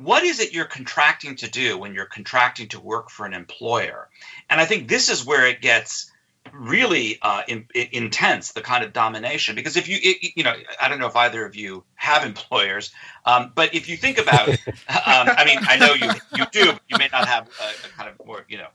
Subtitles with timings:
[0.00, 4.08] what is it you're contracting to do when you're contracting to work for an employer?
[4.48, 6.10] And I think this is where it gets
[6.52, 10.54] really uh, in, in, intense the kind of domination because if you it, you know
[10.80, 12.90] i don't know if either of you have employers
[13.26, 14.56] um, but if you think about um,
[14.88, 18.08] i mean i know you you do but you may not have a, a kind
[18.08, 18.68] of more you know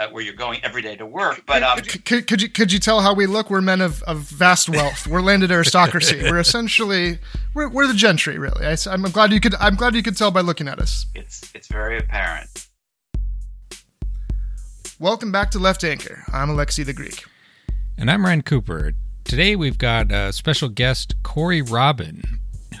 [0.00, 1.42] uh, where you're going every day to work.
[1.46, 3.50] But um, could, could, could, you could you tell how we look?
[3.50, 5.06] We're men of, of vast wealth.
[5.06, 6.22] We're landed aristocracy.
[6.22, 7.18] we're essentially
[7.54, 8.64] we're, we're the gentry, really.
[8.64, 11.06] I, am glad you could I'm glad you could tell by looking at us.
[11.14, 12.66] It's it's very apparent.
[14.98, 16.24] Welcome back to Left Anchor.
[16.32, 17.24] I'm Alexi the Greek,
[17.98, 18.92] and I'm Ryan Cooper.
[19.24, 22.22] Today we've got a special guest, Corey Robin,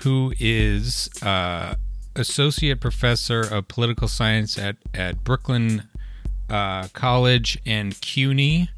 [0.02, 1.74] who is uh,
[2.16, 5.89] associate professor of political science at at Brooklyn
[6.50, 8.68] uh, College and CUNY,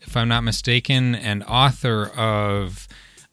[0.00, 2.86] if I'm not mistaken, and author of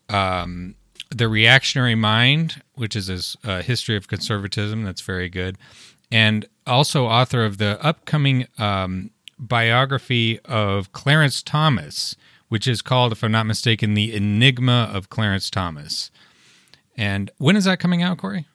[0.09, 0.76] um,
[1.09, 5.58] The Reactionary Mind, which is a, history of conservatism that's very good,
[6.12, 12.15] and also author of the upcoming um, biography of Clarence Thomas,
[12.49, 16.12] which is called, if I'm not mistaken, The Enigma of Clarence Thomas.
[16.98, 18.48] And when is that coming out, Corey?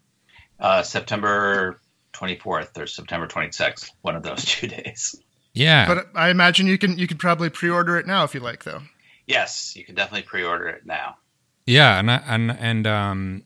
[0.58, 1.80] Uh, September
[2.14, 5.20] 24th or September 26th, one of those two days.
[5.56, 5.86] Yeah.
[5.86, 8.82] But I imagine you can you could probably pre-order it now if you like though.
[9.26, 11.16] Yes, you can definitely pre-order it now.
[11.64, 13.42] Yeah, and I, and and um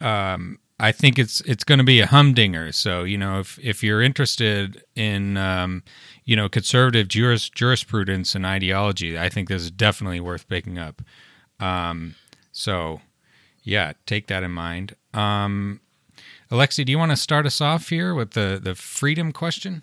[0.00, 2.72] um I think it's it's going to be a humdinger.
[2.72, 5.82] So, you know, if if you're interested in um
[6.24, 11.02] you know, conservative juris, jurisprudence and ideology, I think this is definitely worth picking up.
[11.60, 12.14] Um
[12.50, 13.02] so
[13.62, 14.96] yeah, take that in mind.
[15.12, 15.80] Um
[16.50, 19.82] Alexi, do you want to start us off here with the the freedom question?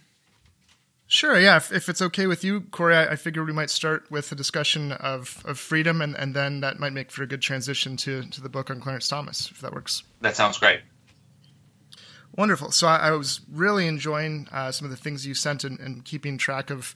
[1.10, 1.56] Sure, yeah.
[1.56, 4.36] If, if it's okay with you, Corey, I, I figured we might start with a
[4.36, 8.24] discussion of, of freedom, and, and then that might make for a good transition to,
[8.24, 10.04] to the book on Clarence Thomas, if that works.
[10.20, 10.82] That sounds great.
[12.36, 12.72] Wonderful.
[12.72, 16.04] So I, I was really enjoying uh, some of the things you sent and, and,
[16.06, 16.94] keeping track of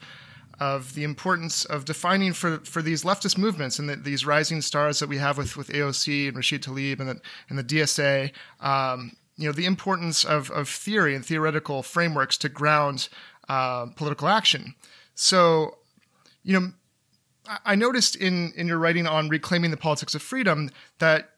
[0.60, 5.00] of the importance of defining for, for these leftist movements and the, these rising stars
[5.00, 8.32] that we have with, with AOC and Rashid Tlaib and the, and the DSA.
[8.60, 13.10] Um, you know the importance of, of theory and theoretical frameworks to ground
[13.52, 14.76] uh, political action.
[15.14, 15.78] So,
[16.42, 16.72] you know,
[17.66, 20.70] I noticed in in your writing on reclaiming the politics of freedom
[21.00, 21.32] that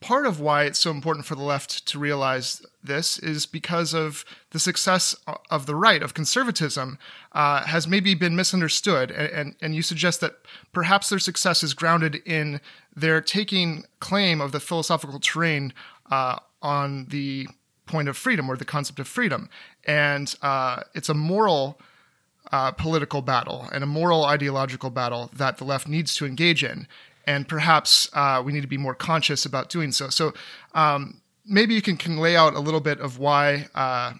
[0.00, 4.24] part of why it's so important for the left to realize this is because of
[4.50, 5.16] the success
[5.50, 6.96] of the right of conservatism
[7.32, 10.34] uh, has maybe been misunderstood, and, and, and you suggest that
[10.72, 12.60] perhaps their success is grounded in
[12.94, 15.72] their taking claim of the philosophical terrain
[16.08, 17.48] uh, on the
[17.88, 19.48] point of freedom or the concept of freedom.
[19.86, 21.80] And uh, it's a moral
[22.52, 26.86] uh, political battle and a moral ideological battle that the left needs to engage in.
[27.26, 30.08] And perhaps uh, we need to be more conscious about doing so.
[30.08, 30.32] So
[30.74, 33.68] um, maybe you can, can lay out a little bit of why.
[33.74, 34.14] Uh,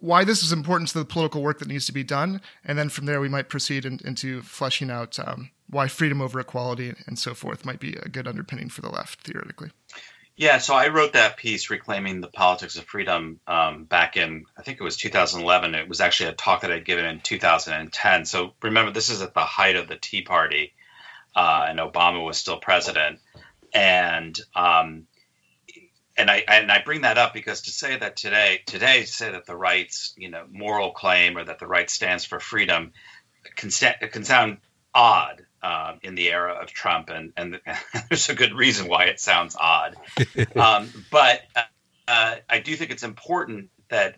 [0.00, 2.88] why this is important to the political work that needs to be done, and then
[2.88, 7.18] from there we might proceed in, into fleshing out um, why freedom over equality and
[7.18, 9.70] so forth might be a good underpinning for the left theoretically.
[10.38, 14.62] Yeah, so I wrote that piece, Reclaiming the Politics of Freedom, um, back in, I
[14.62, 15.74] think it was 2011.
[15.74, 18.24] It was actually a talk that I'd given in 2010.
[18.24, 20.74] So remember, this is at the height of the Tea Party,
[21.34, 23.18] uh, and Obama was still president.
[23.74, 25.08] And, um,
[26.16, 29.32] and I and I bring that up because to say that today today to say
[29.32, 32.92] that the right's you know moral claim or that the right stands for freedom
[33.54, 34.58] can, can sound
[34.92, 37.60] odd uh, in the era of Trump, and, and
[38.08, 39.96] there's a good reason why it sounds odd.
[40.56, 41.42] um, but
[42.06, 44.16] uh, I do think it's important that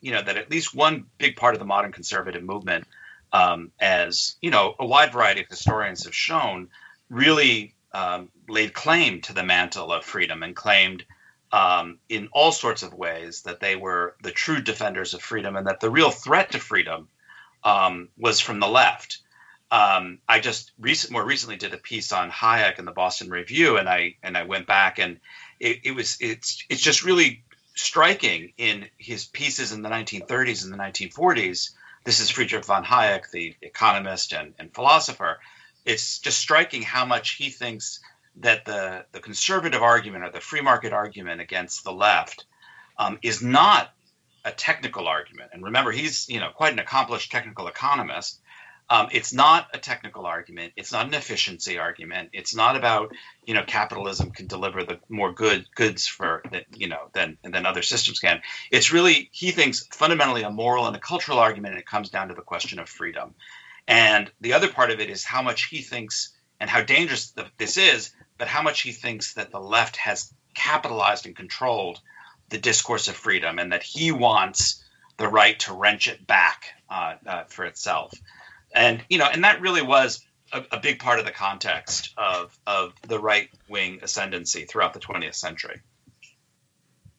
[0.00, 2.84] you know that at least one big part of the modern conservative movement,
[3.32, 6.68] um, as you know, a wide variety of historians have shown,
[7.08, 11.04] really um, laid claim to the mantle of freedom and claimed.
[11.54, 15.66] Um, in all sorts of ways, that they were the true defenders of freedom, and
[15.66, 17.08] that the real threat to freedom
[17.62, 19.18] um, was from the left
[19.72, 23.78] um, I just recent, more recently did a piece on Hayek in the Boston Review,
[23.78, 25.18] and I and I went back and
[25.58, 27.42] it, it was it's it's just really
[27.74, 31.70] striking in his pieces in the 1930s and the 1940s.
[32.04, 35.38] This is Friedrich von Hayek, the economist and, and philosopher.
[35.86, 38.00] It's just striking how much he thinks
[38.40, 42.44] that the the conservative argument or the free market argument against the left
[42.98, 43.90] um, is not
[44.44, 45.52] a technical argument.
[45.54, 48.38] And remember, he's you know quite an accomplished technical economist
[48.92, 50.74] um, it's not a technical argument.
[50.76, 52.28] It's not an efficiency argument.
[52.34, 53.14] It's not about
[53.46, 56.42] you know capitalism can deliver the more good goods for
[56.76, 58.42] you know than than other systems can.
[58.70, 62.28] It's really he thinks fundamentally a moral and a cultural argument, and it comes down
[62.28, 63.34] to the question of freedom.
[63.88, 67.78] And the other part of it is how much he thinks and how dangerous this
[67.78, 71.98] is, but how much he thinks that the left has capitalized and controlled
[72.50, 74.84] the discourse of freedom and that he wants
[75.16, 78.12] the right to wrench it back uh, uh, for itself.
[78.74, 82.58] And you know, and that really was a, a big part of the context of
[82.66, 85.80] of the right wing ascendancy throughout the 20th century.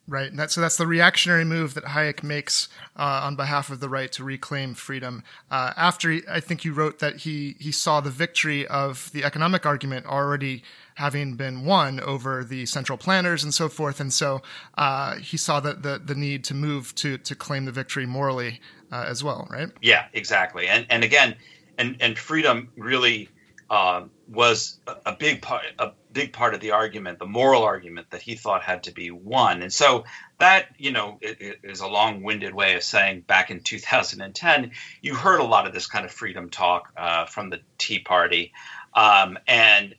[0.05, 0.29] Right.
[0.29, 2.67] And that, so that's the reactionary move that Hayek makes
[2.97, 5.23] uh, on behalf of the right to reclaim freedom.
[5.49, 9.23] Uh, after he, I think you wrote that he, he saw the victory of the
[9.23, 10.61] economic argument already
[10.95, 14.01] having been won over the central planners and so forth.
[14.01, 14.41] And so
[14.77, 18.59] uh, he saw the, the, the, need to move to, to claim the victory morally
[18.93, 19.69] uh, as well, right?
[19.81, 20.67] Yeah, exactly.
[20.67, 21.35] And, and again,
[21.77, 23.29] and, and freedom really
[23.69, 28.21] uh, was a big part a big part of the argument, the moral argument that
[28.21, 29.63] he thought had to be won.
[29.63, 30.03] And so
[30.37, 35.43] that you know is a long-winded way of saying back in 2010, you heard a
[35.43, 38.51] lot of this kind of freedom talk uh, from the Tea Party,
[38.93, 39.95] um, and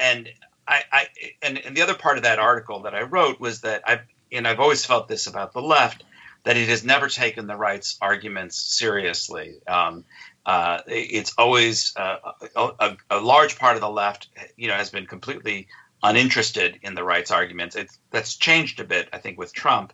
[0.00, 0.30] and
[0.66, 1.06] I, I
[1.42, 4.00] and, and the other part of that article that I wrote was that I've
[4.32, 6.02] and I've always felt this about the left
[6.48, 9.56] that it has never taken the right's arguments seriously.
[9.66, 10.06] Um,
[10.46, 12.16] uh, it's always uh,
[12.56, 15.68] a, a, large part of the left, you know, has been completely
[16.02, 17.76] uninterested in the right's arguments.
[17.76, 19.92] It's, that's changed a bit, I think, with Trump.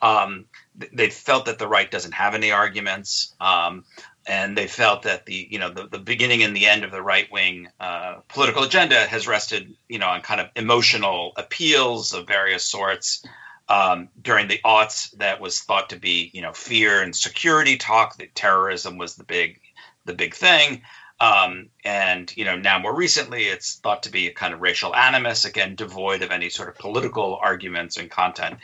[0.00, 0.44] Um,
[0.92, 3.84] they felt that the right doesn't have any arguments, um,
[4.28, 7.02] and they felt that the you know the, the beginning and the end of the
[7.02, 12.28] right wing uh, political agenda has rested you know on kind of emotional appeals of
[12.28, 13.24] various sorts.
[13.68, 18.18] Um, during the aughts, that was thought to be you know fear and security talk.
[18.18, 19.60] That terrorism was the big
[20.04, 20.82] the big thing.
[21.18, 24.94] Um, and you know now more recently it's thought to be a kind of racial
[24.94, 28.58] animus again devoid of any sort of political arguments and content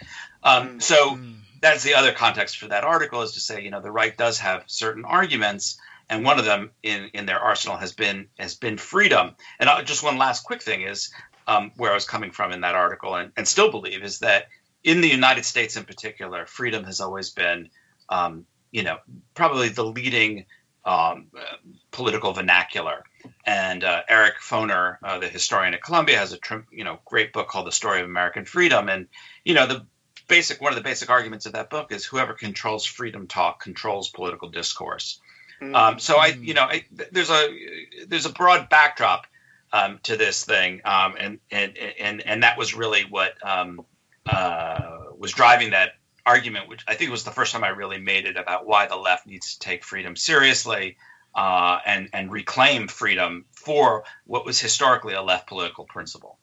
[0.45, 1.37] um, so mm.
[1.63, 4.39] that's the other context for that article is to say you know the right does
[4.41, 8.77] have certain arguments and one of them in, in their arsenal has been has been
[8.77, 11.11] freedom and I'll, just one last quick thing is
[11.47, 14.49] um, where i was coming from in that article and, and still believe is that
[14.85, 17.69] in the united states in particular freedom has always been
[18.09, 18.99] um, you know
[19.35, 20.45] probably the leading
[20.85, 21.27] um,
[21.91, 23.05] political vernacular.
[23.47, 26.39] And uh, Eric Foner, uh, the historian at Columbia, has a
[26.71, 28.89] you know great book called The Story of American Freedom.
[28.89, 29.07] And
[29.45, 29.87] you know the
[30.29, 34.11] basic one of the basic arguments of that book is whoever controls freedom talk controls
[34.11, 35.21] political discourse.
[35.61, 35.75] Mm-hmm.
[35.75, 39.27] Um, so I you know I, there's a there's a broad backdrop
[39.73, 43.85] um, to this thing, um, and and and and that was really what um,
[44.27, 45.93] uh, was driving that
[46.25, 48.97] argument, which I think was the first time I really made it about why the
[48.97, 50.97] left needs to take freedom seriously
[51.35, 56.39] uh, and and reclaim freedom for what was historically a left political principle.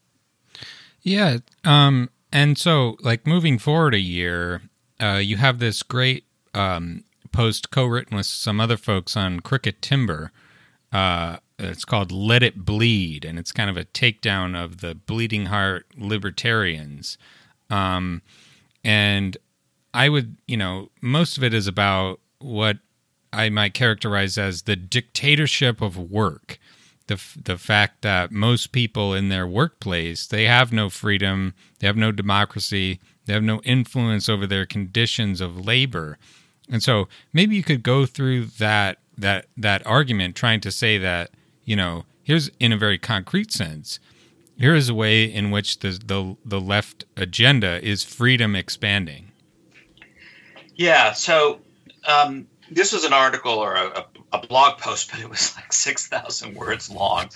[1.01, 4.61] Yeah, um, and so like moving forward a year,
[5.01, 10.31] uh, you have this great um, post co-written with some other folks on Crooked Timber.
[10.91, 15.47] Uh, it's called "Let It Bleed," and it's kind of a takedown of the bleeding
[15.47, 17.17] heart libertarians.
[17.69, 18.21] Um,
[18.83, 19.38] and
[19.94, 22.77] I would, you know, most of it is about what
[23.31, 26.60] I might characterize as the dictatorship of work.
[27.07, 31.98] The, the fact that most people in their workplace they have no freedom they have
[31.98, 36.19] no democracy they have no influence over their conditions of labor
[36.69, 41.31] and so maybe you could go through that that that argument trying to say that
[41.65, 44.00] you know here's in a very concrete sense
[44.59, 49.29] here is a way in which the the, the left agenda is freedom expanding
[50.79, 51.11] yeah.
[51.11, 51.59] So
[52.07, 56.55] um, this was an article or a, a, blog post, but it was like 6,000
[56.55, 57.29] words long.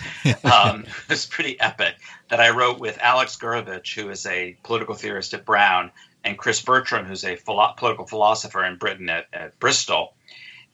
[0.45, 1.95] Um, it was pretty epic
[2.29, 5.91] that I wrote with Alex Gourevitch, who is a political theorist at Brown,
[6.23, 10.13] and Chris Bertram, who's a philo- political philosopher in Britain at, at Bristol.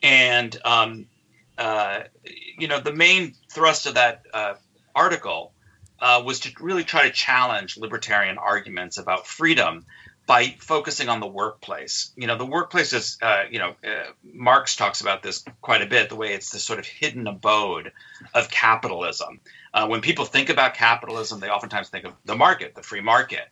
[0.00, 1.06] And, um,
[1.58, 2.04] uh,
[2.56, 4.54] you know, the main thrust of that uh,
[4.94, 5.52] article
[6.00, 9.84] uh, was to really try to challenge libertarian arguments about freedom
[10.26, 12.12] by focusing on the workplace.
[12.16, 15.86] You know, the workplace is, uh, you know, uh, Marx talks about this quite a
[15.86, 17.92] bit, the way it's the sort of hidden abode
[18.32, 19.40] of capitalism.
[19.74, 23.48] Uh, when people think about capitalism, they oftentimes think of the market, the free market.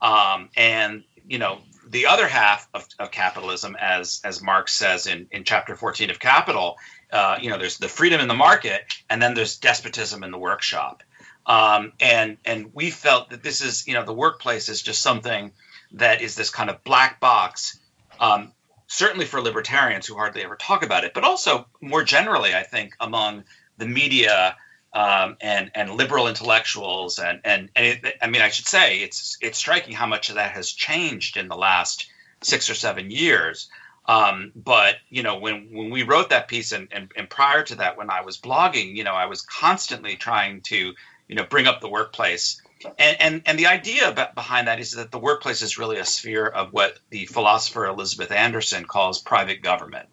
[0.00, 5.26] Um, and, you know, the other half of, of, capitalism, as, as Marx says in,
[5.32, 6.76] in chapter 14 of Capital,
[7.12, 10.38] uh, you know, there's the freedom in the market, and then there's despotism in the
[10.38, 11.02] workshop.
[11.50, 15.52] Um, and and we felt that this is, you know, the workplace is just something–
[15.92, 17.78] that is this kind of black box,
[18.18, 18.52] um,
[18.86, 22.94] certainly for libertarians who hardly ever talk about it, but also more generally, I think,
[23.00, 23.44] among
[23.78, 24.56] the media
[24.92, 29.38] um, and and liberal intellectuals and and, and it, I mean, I should say it's
[29.40, 32.10] it's striking how much of that has changed in the last
[32.42, 33.68] six or seven years.
[34.06, 37.76] Um, but you know, when when we wrote that piece and, and and prior to
[37.76, 40.94] that, when I was blogging, you know, I was constantly trying to
[41.30, 42.60] you know bring up the workplace
[42.98, 46.46] and, and and the idea behind that is that the workplace is really a sphere
[46.46, 50.08] of what the philosopher Elizabeth Anderson calls private government.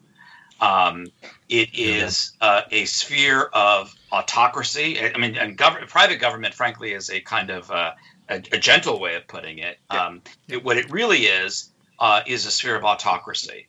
[0.60, 1.08] Um,
[1.48, 5.00] it is uh, a sphere of autocracy.
[5.00, 7.92] I mean, and gov- private government, frankly, is a kind of uh,
[8.28, 9.78] a, a, gentle way of putting it.
[9.90, 11.70] Um, it what it really is
[12.00, 13.68] uh, is a sphere of autocracy.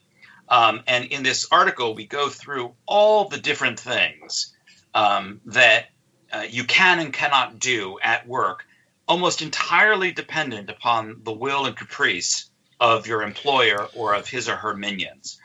[0.49, 4.55] Um, and in this article, we go through all the different things
[4.95, 5.91] um, that
[6.33, 8.67] uh, you can and cannot do at work,
[9.07, 14.57] almost entirely dependent upon the will and caprice of your employer or of his or
[14.57, 15.41] her minions.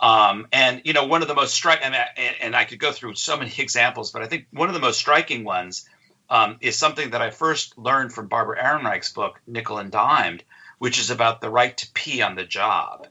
[0.00, 3.14] Um, and you know, one of the most striking, and, and, I could go through
[3.14, 5.88] so many examples, but I think one of the most striking ones
[6.28, 10.42] um, is something that I first learned from Barbara Ehrenreich's book, Nickel and Dimed,
[10.78, 13.06] which is about the right to pee on the job,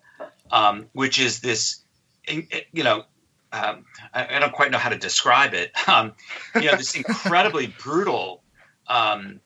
[0.52, 1.82] um, which is this,
[2.28, 3.06] you know,
[3.54, 5.72] um, I, I, don't quite know how to describe it.
[5.88, 6.14] Um,
[6.56, 8.42] you know, this incredibly brutal
[8.88, 9.42] um,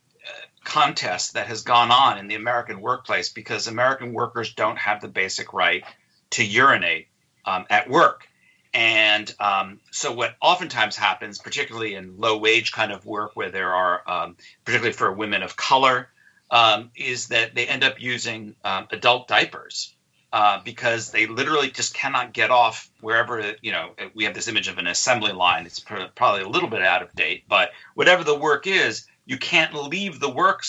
[0.63, 5.07] contest that has gone on in the American workplace because American workers don't have the
[5.07, 5.83] basic right
[6.31, 7.07] to urinate
[7.45, 8.27] um, at work.
[8.73, 13.73] And um, so, what oftentimes happens, particularly in low wage kind of work where there
[13.73, 16.09] are, um, particularly for women of color,
[16.51, 19.95] um, is that they end up using um, adult diapers
[20.33, 24.67] uh, because they literally just cannot get off wherever, you know, we have this image
[24.67, 25.65] of an assembly line.
[25.65, 29.73] It's probably a little bit out of date, but whatever the work is, you can't
[29.73, 30.61] leave the work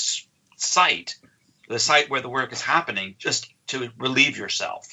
[0.56, 1.16] site,
[1.68, 4.86] the site where the work is happening, just to relieve yourself.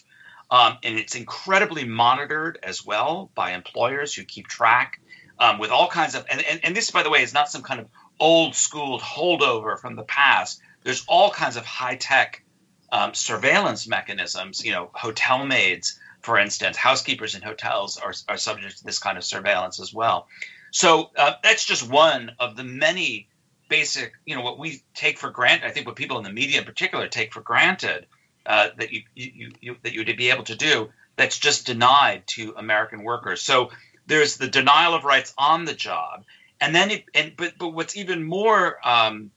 [0.49, 4.99] Um, and it's incredibly monitored as well by employers who keep track
[5.39, 7.63] um, with all kinds of and, and, and this by the way is not some
[7.63, 7.87] kind of
[8.19, 12.43] old school holdover from the past there's all kinds of high tech
[12.91, 18.77] um, surveillance mechanisms you know hotel maids for instance housekeepers in hotels are, are subject
[18.77, 20.27] to this kind of surveillance as well
[20.71, 23.27] so uh, that's just one of the many
[23.69, 26.59] basic you know what we take for granted i think what people in the media
[26.59, 28.05] in particular take for granted
[28.45, 32.27] uh, that you, you, you that you would be able to do that's just denied
[32.27, 33.41] to American workers.
[33.41, 33.71] So
[34.05, 36.25] there's the denial of rights on the job,
[36.59, 39.31] and then it, and but but what's even more um,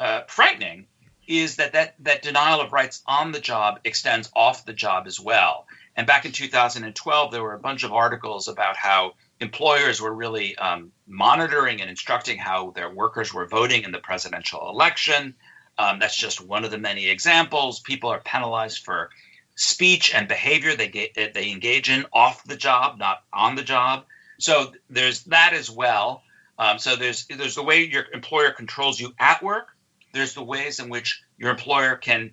[0.00, 0.86] uh, frightening
[1.26, 5.18] is that, that that denial of rights on the job extends off the job as
[5.18, 5.66] well.
[5.96, 10.56] And back in 2012, there were a bunch of articles about how employers were really
[10.56, 15.34] um, monitoring and instructing how their workers were voting in the presidential election.
[15.78, 17.80] Um, that's just one of the many examples.
[17.80, 19.10] People are penalized for
[19.56, 24.04] speech and behavior they get, they engage in off the job, not on the job.
[24.38, 26.22] So there's that as well.
[26.58, 29.73] Um, so there's there's the way your employer controls you at work.
[30.14, 32.32] There's the ways in which your employer can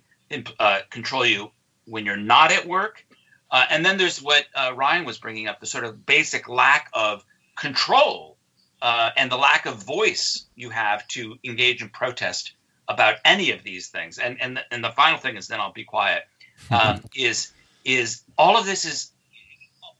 [0.58, 1.50] uh, control you
[1.84, 3.04] when you're not at work.
[3.50, 6.88] Uh, and then there's what uh, Ryan was bringing up the sort of basic lack
[6.94, 7.22] of
[7.54, 8.38] control
[8.80, 12.52] uh, and the lack of voice you have to engage in protest
[12.88, 14.18] about any of these things.
[14.18, 16.24] And and and the final thing is, then I'll be quiet.
[16.70, 17.50] Um, is
[17.84, 19.10] is all of this is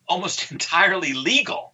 [0.08, 1.72] almost entirely legal.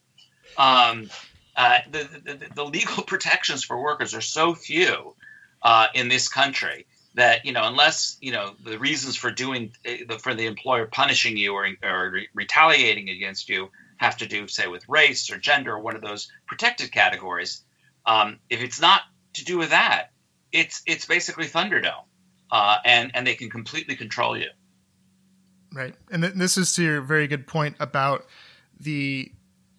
[0.57, 1.11] Um,
[1.55, 5.15] uh, the, the, the, legal protections for workers are so few
[5.63, 10.19] uh, in this country that you know unless you know the reasons for doing uh,
[10.19, 14.67] for the employer punishing you or, or re- retaliating against you have to do say
[14.69, 17.63] with race or gender or one of those protected categories
[18.07, 19.03] um, if it's not
[19.35, 20.11] to do with that
[20.53, 22.05] it's it's basically Thunderdome,
[22.51, 24.49] uh, and and they can completely control you.
[25.73, 28.27] Right, and th- this is to your very good point about
[28.81, 29.33] the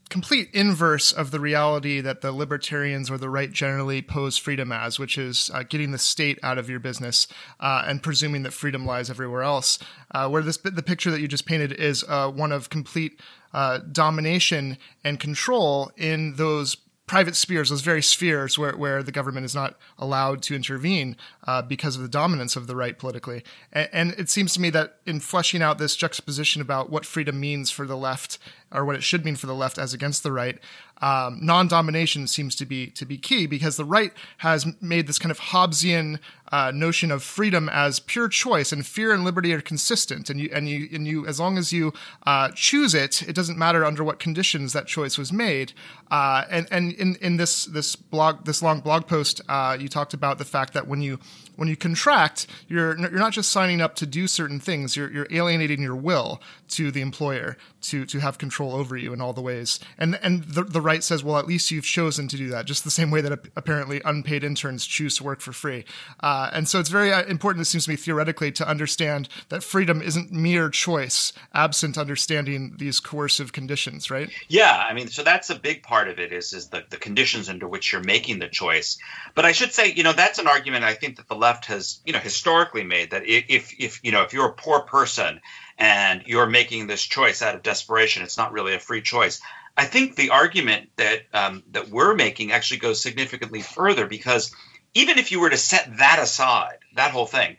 [0.10, 4.98] complete inverse of the reality that the libertarians or the right generally pose freedom as,
[4.98, 7.28] which is uh, getting the state out of your business
[7.60, 9.78] uh, and presuming that freedom lies everywhere else.
[10.12, 13.20] Uh, where this the picture that you just painted is uh, one of complete
[13.54, 16.78] uh, domination and control in those
[17.10, 21.60] private spheres, those very spheres where, where the government is not allowed to intervene uh,
[21.60, 23.44] because of the dominance of the right politically.
[23.74, 27.40] And, and, it seems to me that in fleshing out this juxtaposition about what freedom
[27.40, 28.38] means for the left
[28.72, 30.60] or what it should mean for the left as against the right,
[31.02, 35.32] um, non-domination seems to be to be key because the right has made this kind
[35.32, 36.20] of Hobbesian
[36.52, 40.30] uh, notion of freedom as pure choice, and fear and liberty are consistent.
[40.30, 41.94] And you and you and you, as long as you
[42.26, 45.74] uh, choose it, it doesn't matter under what conditions that choice was made.
[46.12, 50.14] Uh, and and in in this this blog this long blog post, uh, you talked
[50.14, 51.20] about the fact that when you
[51.60, 54.96] when you contract, you're you're not just signing up to do certain things.
[54.96, 59.22] You're you're alienating your will to the employer to to have control over you in
[59.22, 59.80] all the ways.
[59.98, 62.84] And and the the right says, well, at least you've chosen to do that, just
[62.84, 65.86] the same way that apparently unpaid interns choose to work for free.
[66.22, 69.64] Uh, and so it's very uh, important, it seems to me, theoretically, to understand that
[69.64, 74.30] freedom isn't mere choice absent understanding these coercive conditions, right?
[74.48, 77.50] Yeah, I mean, so that's a big part of it is is the, the conditions
[77.50, 78.98] under which you're making the choice.
[79.36, 82.00] But I should say, you know, that's an argument I think that the left has,
[82.06, 85.42] you know, historically made that if if you know if you're a poor person
[85.78, 89.42] and you're making this choice out of desperation, it's not really a free choice.
[89.78, 94.54] I think the argument that um, that we're making actually goes significantly further because
[94.94, 97.58] even if you were to set that aside, that whole thing,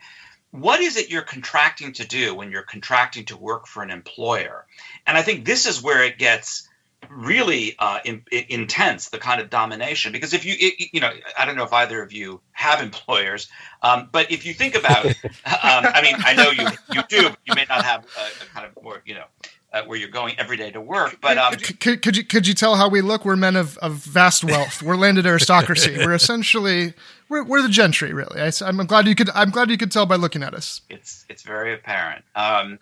[0.51, 4.67] what is it you're contracting to do when you're contracting to work for an employer?
[5.07, 6.69] And I think this is where it gets
[7.09, 11.11] really uh, in, in, intense the kind of domination because if you it, you know
[11.39, 13.49] i don't know if either of you have employers
[13.83, 15.13] um, but if you think about um,
[15.45, 18.67] i mean i know you you do but you may not have a, a kind
[18.67, 19.25] of more you know
[19.73, 21.19] uh, where you're going every day to work.
[21.21, 23.25] But um, could, could, you could you tell how we look?
[23.25, 24.83] We're men of, of vast wealth.
[24.83, 25.97] We're landed aristocracy.
[25.97, 26.95] we're essentially
[27.29, 28.41] we're, we're the gentry, really.
[28.41, 30.83] I, am glad you could I'm glad you could tell by looking at us.
[30.91, 32.25] It's it's very apparent.
[32.35, 32.79] Um,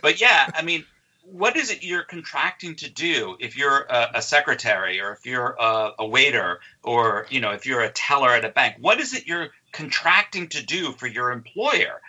[0.00, 0.84] but yeah, I mean,
[1.24, 5.56] what is it you're contracting to do if you're a, a secretary or if you're
[5.58, 8.76] a, a waiter or you know if you're a teller at a bank?
[8.80, 12.00] What is it you're contracting to do for your employer?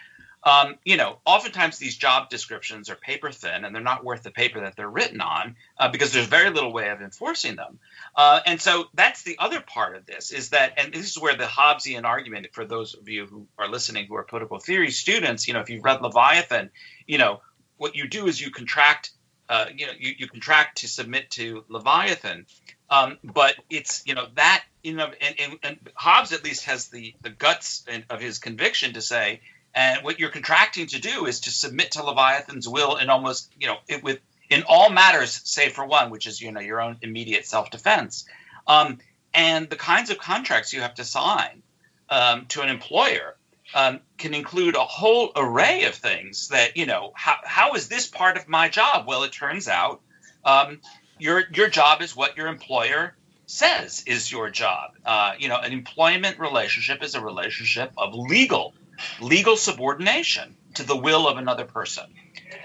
[0.46, 4.32] Um, you know, oftentimes these job descriptions are paper thin and they're not worth the
[4.32, 7.80] paper that they're written on uh, because there's very little way of enforcing them.
[8.16, 11.38] Uh, and so that's the other part of this is that, and this is where
[11.38, 15.48] the Hobbesian argument, for those of you who are listening who are political theory students,
[15.48, 16.72] you know, if you've read Leviathan,
[17.08, 17.40] you know,
[17.84, 19.12] what you do is you contract,
[19.50, 22.46] uh, you know, you, you contract to submit to Leviathan.
[22.90, 26.88] Um, but it's, you know, that, you know, and, and, and Hobbes at least has
[26.88, 29.42] the, the guts of his conviction to say,
[29.76, 33.68] and what you're contracting to do is to submit to Leviathan's will in almost, you
[33.68, 36.96] know, it, with in all matters save for one, which is you know your own
[37.02, 38.26] immediate self-defense.
[38.66, 39.00] Um,
[39.34, 41.64] and the kinds of contracts you have to sign
[42.08, 43.36] um, to an employer
[43.74, 47.12] um, can include a whole array of things that you know.
[47.16, 49.08] How, how is this part of my job?
[49.08, 50.02] Well, it turns out
[50.46, 50.80] um,
[51.20, 53.16] your your job is what your employer
[53.46, 54.92] says is your job.
[55.06, 58.74] Uh, you know, an employment relationship is a relationship of legal
[59.22, 62.06] legal subordination to the will of another person.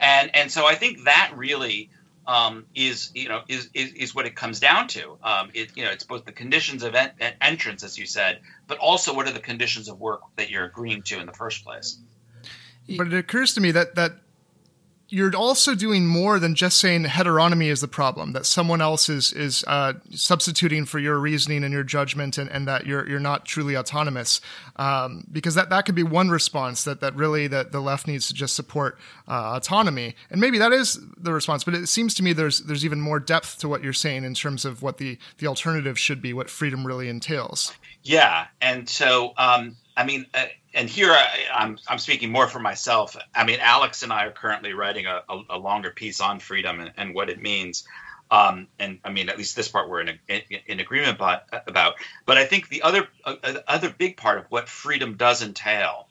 [0.00, 1.90] And and so I think that really
[2.26, 5.18] um, is you know is, is, is what it comes down to.
[5.22, 8.78] Um, it you know it's both the conditions of en- entrance, as you said, but
[8.78, 11.98] also what are the conditions of work that you're agreeing to in the first place.
[12.96, 14.12] But it occurs to me that that
[15.10, 19.32] you're also doing more than just saying heteronomy is the problem that someone else is
[19.32, 23.46] is uh, substituting for your reasoning and your judgment and, and that you're you're not
[23.46, 24.40] truly autonomous.
[24.76, 28.28] Um, because that that could be one response that that really that the left needs
[28.28, 30.14] to just support uh, autonomy.
[30.30, 33.18] And maybe that is the response but it seems to me there's there's even more
[33.18, 36.50] depth to what you're saying in terms of what the the alternative should be what
[36.50, 41.78] freedom really entails yeah and so um, I mean, uh, and here I, am I'm,
[41.88, 43.16] I'm speaking more for myself.
[43.34, 46.78] I mean, Alex and I are currently writing a, a, a longer piece on freedom
[46.78, 47.82] and, and what it means.
[48.30, 50.18] Um, and I mean, at least this part we're in,
[50.68, 51.94] in, agreement about, about.
[52.26, 53.34] But I think the other uh,
[53.66, 56.07] other big part of what freedom does entail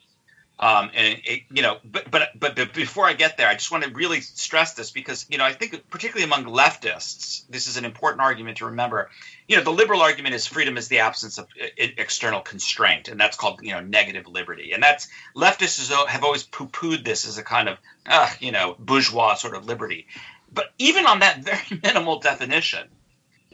[0.60, 3.84] um, and it, you know, but, but but before I get there, I just want
[3.84, 7.84] to really stress this because you know I think particularly among leftists, this is an
[7.84, 9.08] important argument to remember.
[9.46, 13.36] You know, the liberal argument is freedom is the absence of external constraint, and that's
[13.36, 17.68] called you know negative liberty, and that's leftists have always poo-pooed this as a kind
[17.68, 20.08] of uh, you know bourgeois sort of liberty.
[20.52, 22.88] But even on that very minimal definition,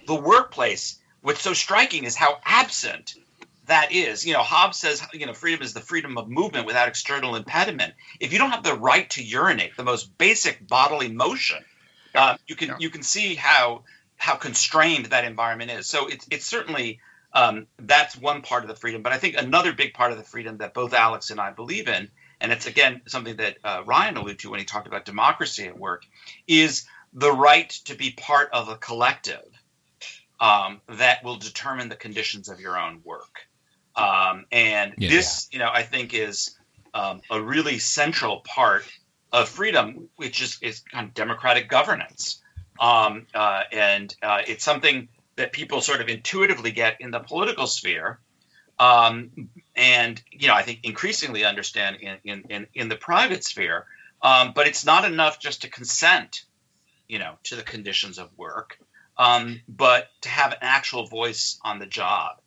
[0.07, 3.15] the workplace, what's so striking is how absent
[3.67, 4.27] that is.
[4.27, 7.95] You know, Hobbes says, you know, freedom is the freedom of movement without external impediment.
[8.21, 11.65] If you don't have the right to urinate, the most basic bodily motion,
[12.15, 12.77] uh, you can yeah.
[12.79, 13.85] you can see how
[14.17, 15.89] how constrained that environment is.
[15.89, 17.01] So it's it's certainly
[17.33, 19.03] um, that's one part of the freedom.
[19.03, 21.89] But I think another big part of the freedom that both Alex and I believe
[21.89, 25.67] in, and it's again something that uh, Ryan alluded to when he talked about democracy
[25.67, 26.03] at work,
[26.47, 29.45] is the right to be part of a collective
[30.41, 33.47] um, that will determine the conditions of your own work.
[33.97, 35.59] Um, and yeah, this, yeah.
[35.59, 36.57] you know, I think is
[36.93, 38.85] um, a really central part
[39.33, 42.43] of freedom, which is, is kind of democratic governance.
[42.79, 47.67] Um, uh, and uh, it's something that people sort of intuitively get in the political
[47.67, 48.19] sphere.
[48.79, 53.87] Um, and, you know, I think increasingly understand in, in, in, in the private sphere.
[54.23, 56.45] Um, but it's not enough just to consent,
[57.07, 58.79] you know, to the conditions of work,
[59.19, 62.41] um, but to have an actual voice on the job.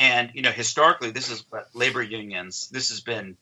[0.00, 2.70] And you know, historically, this is what labor unions.
[2.70, 3.36] This has been,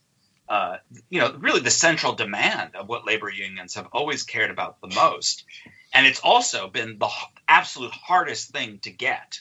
[0.49, 4.81] uh, you know, really the central demand of what labor unions have always cared about
[4.81, 5.45] the most.
[5.95, 7.09] And it's also been the
[7.47, 9.41] absolute hardest thing to get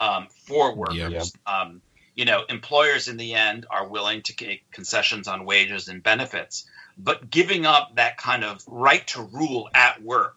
[0.00, 0.98] um, for workers.
[1.46, 1.82] Um,
[2.14, 6.64] you know, employers in the end are willing to make concessions on wages and benefits,
[6.96, 10.36] but giving up that kind of right to rule at work,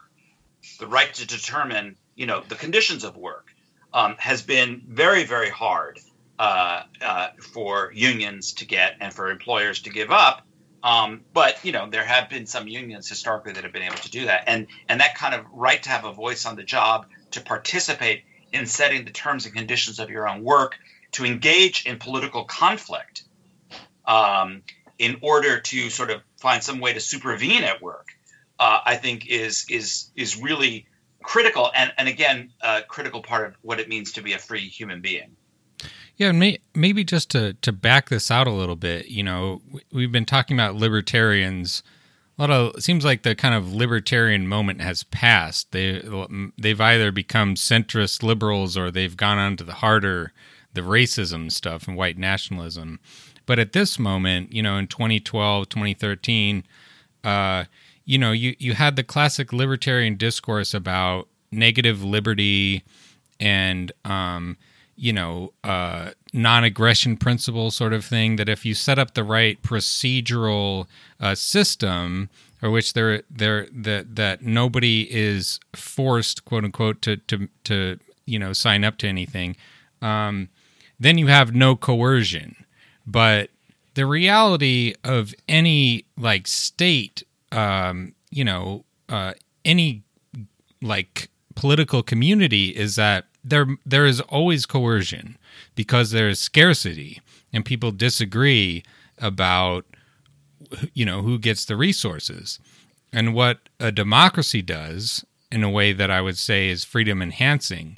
[0.82, 3.46] the right to determine, you know, the conditions of work,
[3.94, 6.02] um, has been very, very hard
[6.40, 10.44] uh, uh, for unions to get and for employers to give up.
[10.84, 14.12] Um, but you know, there have been some unions historically that have been able to
[14.12, 17.08] do that, and and that kind of right to have a voice on the job,
[17.32, 18.24] to participate
[18.54, 20.78] in setting the terms and conditions of your own work,
[21.14, 23.24] to engage in political conflict,
[24.06, 24.62] um,
[25.00, 28.08] in order to sort of find some way to supervene at work,
[28.60, 30.88] uh, I think is is is really
[31.24, 34.70] critical, and and again, a critical part of what it means to be a free
[34.70, 35.36] human being.
[36.18, 40.12] Yeah, may, maybe just to to back this out a little bit, you know, we've
[40.12, 41.84] been talking about libertarians.
[42.38, 45.72] A lot of it seems like the kind of libertarian moment has passed.
[45.72, 46.02] They
[46.58, 50.34] they've either become centrist liberals or they've gone on to the harder
[50.74, 53.00] the racism stuff and white nationalism.
[53.46, 56.64] But at this moment, you know, in 2012, 2013,
[57.24, 57.66] uh,
[58.06, 62.84] you know, you you had the classic libertarian discourse about negative liberty
[63.40, 64.58] and um,
[64.98, 68.36] you know, uh, non-aggression principle sort of thing.
[68.36, 70.88] That if you set up the right procedural
[71.20, 72.30] uh, system,
[72.62, 78.40] or which there there that that nobody is forced, quote unquote, to to to you
[78.40, 79.56] know sign up to anything,
[80.02, 80.50] um,
[81.00, 82.56] then you have no coercion.
[83.06, 83.52] But
[83.94, 89.34] the reality of any like state, um, you know, uh,
[89.64, 90.04] any
[90.82, 95.38] like political community is that there there is always coercion
[95.76, 97.22] because there is scarcity
[97.54, 98.84] and people disagree
[99.18, 99.86] about
[100.94, 102.60] you know who gets the resources.
[103.14, 107.98] And what a democracy does in a way that i would say is freedom enhancing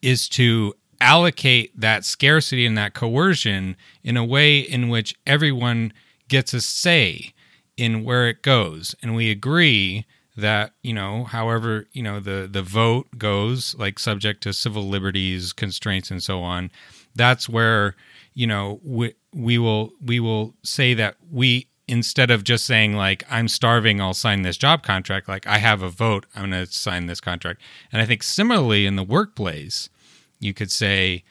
[0.00, 5.92] is to allocate that scarcity and that coercion in a way in which everyone
[6.28, 7.32] gets a say
[7.76, 8.94] in where it goes.
[9.02, 10.04] And we agree
[10.38, 15.52] that you know however you know the the vote goes like subject to civil liberties
[15.52, 16.70] constraints and so on
[17.16, 17.96] that's where
[18.34, 23.24] you know we, we will we will say that we instead of just saying like
[23.28, 26.72] i'm starving i'll sign this job contract like i have a vote i'm going to
[26.72, 27.60] sign this contract.
[27.90, 29.90] And i think similarly in the workplace
[30.38, 31.24] you could say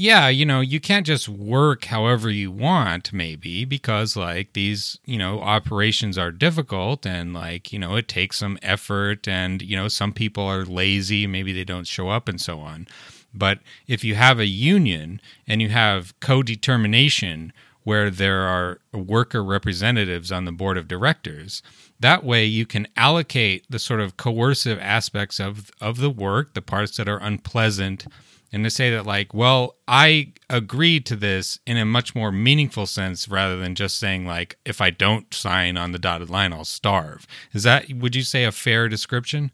[0.00, 5.18] yeah, you know, you can't just work however you want, maybe, because like these, you
[5.18, 9.88] know, operations are difficult and like, you know, it takes some effort and, you know,
[9.88, 12.88] some people are lazy, maybe they don't show up and so on.
[13.34, 17.52] But if you have a union and you have co determination
[17.84, 21.62] where there are worker representatives on the board of directors,
[22.00, 26.62] that way you can allocate the sort of coercive aspects of, of the work, the
[26.62, 28.06] parts that are unpleasant
[28.52, 32.86] and to say that like well i agree to this in a much more meaningful
[32.86, 36.64] sense rather than just saying like if i don't sign on the dotted line i'll
[36.64, 37.26] starve.
[37.52, 39.50] Is that would you say a fair description?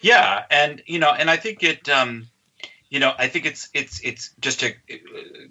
[0.00, 2.28] Yeah and you know and i think it um
[2.90, 4.96] you know i think it's it's it's just to uh,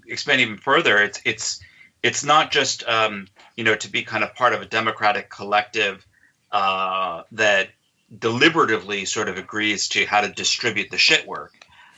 [0.07, 1.59] expand even further it's it's
[2.03, 6.05] it's not just um you know to be kind of part of a democratic collective
[6.51, 7.69] uh that
[8.15, 11.53] deliberatively sort of agrees to how to distribute the shit work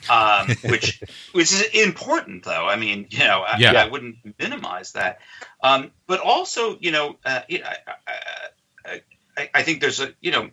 [0.10, 2.68] um, which which is important though.
[2.68, 3.74] I mean, you know, yeah.
[3.74, 5.20] I, I wouldn't minimize that.
[5.62, 9.02] Um, but also, you know, uh, I,
[9.38, 10.50] I, I, think there's a you know,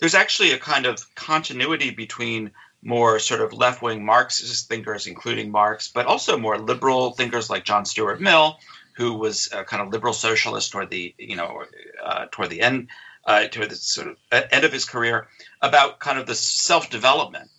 [0.00, 5.50] there's actually a kind of continuity between more sort of left wing Marxist thinkers, including
[5.50, 8.58] Marx, but also more liberal thinkers like John Stuart Mill,
[8.94, 11.64] who was a kind of liberal socialist toward the you know
[12.02, 12.88] uh, toward the end.
[13.24, 15.26] Uh, toward the sort of end of his career,
[15.60, 17.50] about kind of the self development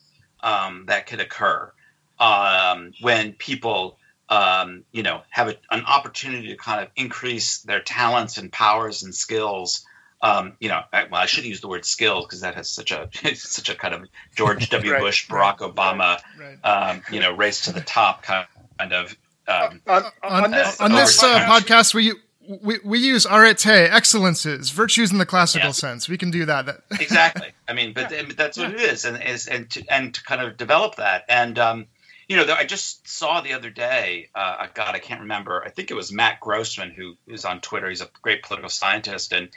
[0.42, 1.72] um, that could occur
[2.20, 3.98] um, when people,
[4.30, 9.04] um, you know, have a, an opportunity to kind of increase their talents and powers
[9.04, 9.86] and skills.
[10.22, 12.92] Um, you know, I, well, I should use the word skills because that has such
[12.92, 14.92] a such a kind of George W.
[14.92, 18.48] right, Bush, Barack right, Obama, right, um, you know, race to the top kind
[18.94, 19.16] of.
[19.50, 22.14] Um, on, on, on, this, on this uh, podcast, we
[22.48, 25.74] we, we use arete, excellences, virtues in the classical yeah.
[25.74, 26.08] sense.
[26.08, 26.84] We can do that.
[26.92, 27.50] exactly.
[27.68, 28.24] I mean, but yeah.
[28.36, 31.26] that's what it is, and is and to and to kind of develop that.
[31.28, 31.88] And um,
[32.28, 34.30] you know, I just saw the other day.
[34.34, 35.64] Uh, God, I can't remember.
[35.64, 37.90] I think it was Matt Grossmann who is on Twitter.
[37.90, 39.50] He's a great political scientist, and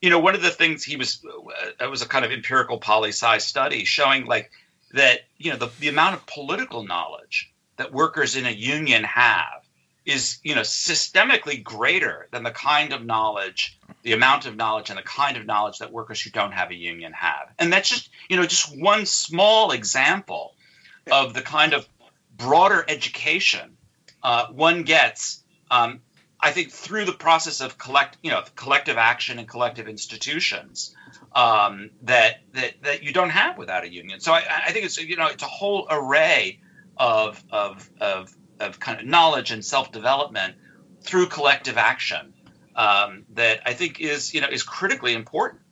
[0.00, 2.78] you know, one of the things he was uh, it was a kind of empirical
[2.78, 4.50] poli sci study showing like
[4.92, 9.65] that you know the, the amount of political knowledge that workers in a union have
[10.06, 14.98] is you know systemically greater than the kind of knowledge the amount of knowledge and
[14.98, 18.08] the kind of knowledge that workers who don't have a union have and that's just
[18.28, 20.54] you know just one small example
[21.10, 21.86] of the kind of
[22.36, 23.76] broader education
[24.26, 26.00] uh, one gets, um,
[26.40, 30.96] I think, through the process of collect, you know, collective action and collective institutions
[31.32, 34.18] um, that that that you don't have without a union.
[34.18, 36.58] So I, I think it's you know it's a whole array
[36.96, 40.54] of of of of kind of knowledge and self development
[41.02, 42.32] through collective action
[42.74, 45.62] um, that I think is you know is critically important.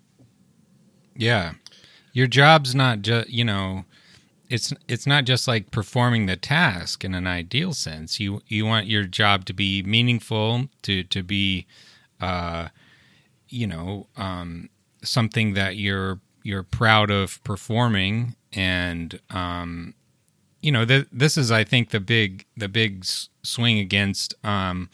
[1.16, 1.54] Yeah,
[2.12, 3.84] your job's not just you know
[4.48, 8.20] it's it's not just like performing the task in an ideal sense.
[8.20, 11.66] You you want your job to be meaningful, to to be,
[12.20, 12.68] uh,
[13.48, 14.68] you know, um,
[15.02, 19.94] something that you're you're proud of performing, and um,
[20.64, 23.04] you know, th- this is I think the big the big
[23.42, 24.88] swing against um,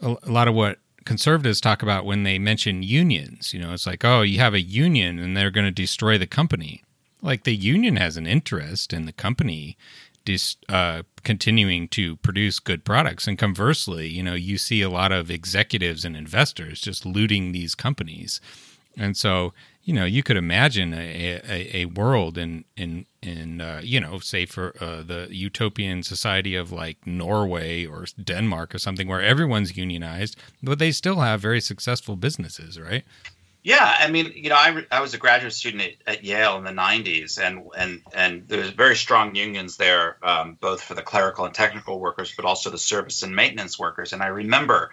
[0.00, 3.52] a, a lot of what conservatives talk about when they mention unions.
[3.52, 6.28] You know, it's like, oh, you have a union and they're going to destroy the
[6.28, 6.84] company.
[7.20, 9.76] Like the union has an interest in the company
[10.24, 13.26] dis, uh, continuing to produce good products.
[13.26, 17.74] And conversely you know you see a lot of executives and investors just looting these
[17.74, 18.40] companies.
[18.96, 23.80] And so you know you could imagine a, a, a world in in in uh,
[23.82, 29.08] you know say for uh, the utopian society of like Norway or Denmark or something
[29.08, 33.04] where everyone's unionized but they still have very successful businesses right
[33.64, 36.64] yeah, I mean, you know, I, I was a graduate student at, at Yale in
[36.64, 41.02] the '90s, and and and there was very strong unions there, um, both for the
[41.02, 44.12] clerical and technical workers, but also the service and maintenance workers.
[44.12, 44.90] And I remember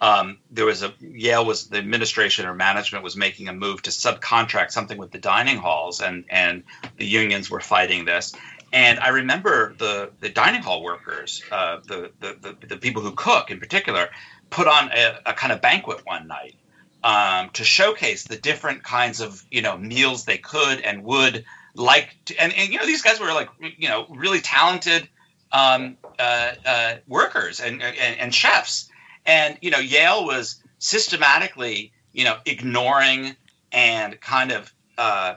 [0.00, 3.90] um, there was a Yale was the administration or management was making a move to
[3.90, 6.64] subcontract something with the dining halls, and and
[6.96, 8.34] the unions were fighting this.
[8.72, 13.12] And I remember the the dining hall workers, uh, the, the, the the people who
[13.12, 14.08] cook in particular,
[14.50, 16.56] put on a, a kind of banquet one night
[17.02, 22.14] um, to showcase the different kinds of you know meals they could and would like
[22.26, 25.08] to, and, and you know these guys were like you know really talented
[25.52, 28.90] um, uh, uh, workers and, and, and chefs
[29.26, 33.36] and you know Yale was systematically you know ignoring
[33.72, 35.34] and kind of uh,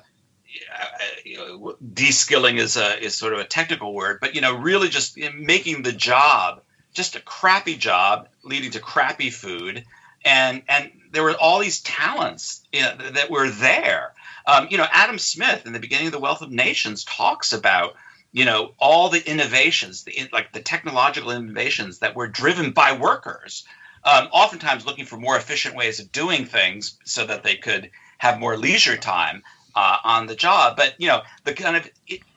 [1.94, 5.84] de-skilling is a is sort of a technical word, but you know really just making
[5.84, 6.62] the job
[6.94, 9.86] just a crappy job, leading to crappy food,
[10.26, 14.14] and and there were all these talents you know, that were there.
[14.46, 17.96] Um, you know, Adam Smith in the beginning of the Wealth of Nations talks about
[18.32, 23.66] you know all the innovations, the, like the technological innovations that were driven by workers,
[24.04, 28.40] um, oftentimes looking for more efficient ways of doing things so that they could have
[28.40, 29.44] more leisure time
[29.76, 30.76] uh, on the job.
[30.78, 31.90] But you know, the kind of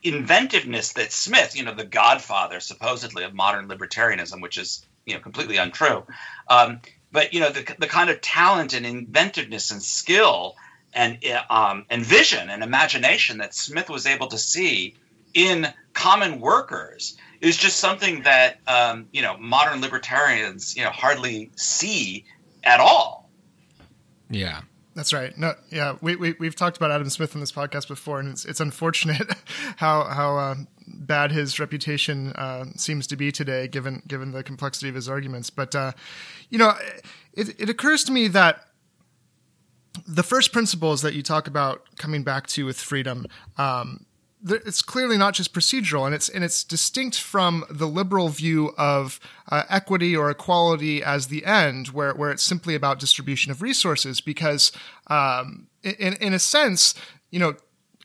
[0.03, 5.21] inventiveness that Smith, you know, the godfather supposedly of modern libertarianism, which is you know
[5.21, 6.05] completely untrue.
[6.49, 10.55] Um, but you know the, the kind of talent and inventiveness and skill
[10.93, 11.19] and
[11.51, 14.95] um, and vision and imagination that Smith was able to see
[15.35, 21.51] in common workers is just something that um, you know modern libertarians you know hardly
[21.57, 22.25] see
[22.63, 23.31] at all.
[24.31, 24.63] Yeah.
[24.95, 25.37] That's right.
[25.39, 28.45] No, yeah, we, we we've talked about Adam Smith on this podcast before, and it's
[28.45, 29.27] it's unfortunate
[29.77, 30.55] how how uh,
[30.87, 35.49] bad his reputation uh, seems to be today, given given the complexity of his arguments.
[35.49, 35.93] But uh,
[36.51, 36.75] you know,
[37.33, 38.67] it, it occurs to me that
[40.07, 43.27] the first principles that you talk about coming back to with freedom.
[43.57, 44.05] Um,
[44.45, 49.21] it's clearly not just procedural, and it's and it's distinct from the liberal view of
[49.51, 54.21] uh, equity or equality as the end, where where it's simply about distribution of resources.
[54.21, 54.73] Because
[55.07, 56.95] um, in in a sense,
[57.31, 57.55] you know,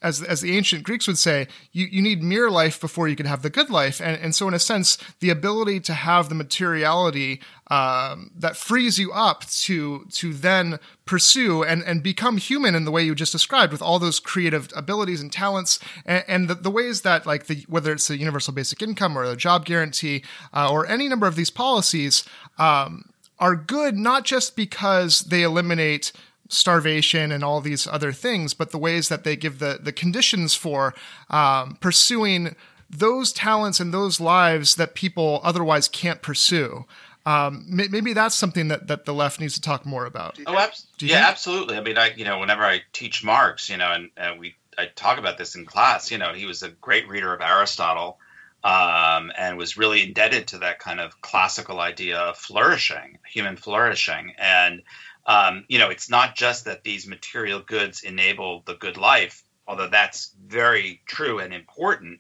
[0.02, 3.26] as as the ancient Greeks would say, you, you need mere life before you can
[3.26, 4.00] have the good life.
[4.00, 8.97] And, and so, in a sense, the ability to have the materiality um, that frees
[8.97, 13.32] you up to to then pursue and, and become human in the way you just
[13.32, 17.47] described, with all those creative abilities and talents, and, and the, the, ways that, like
[17.47, 21.27] the whether it's a universal basic income or a job guarantee uh, or any number
[21.27, 22.23] of these policies.
[22.58, 26.12] Um, are good not just because they eliminate
[26.49, 30.56] starvation and all these other things, but the ways that they give the the conditions
[30.56, 30.95] for
[31.30, 32.56] um, pursuing
[32.89, 36.86] those talents and those lives that people otherwise can't pursue.
[37.28, 40.40] Um, maybe that's something that, that the left needs to talk more about.
[40.48, 41.30] Oh, ab- yeah, think?
[41.30, 41.76] absolutely.
[41.76, 44.86] I mean, I you know, whenever I teach Marx, you know, and, and we I
[44.86, 46.10] talk about this in class.
[46.10, 48.18] You know, he was a great reader of Aristotle.
[48.63, 54.34] Um, and was really indebted to that kind of classical idea of flourishing, human flourishing.
[54.38, 54.82] And
[55.28, 59.90] um, you know, it's not just that these material goods enable the good life, although
[59.90, 62.20] that's very true and important.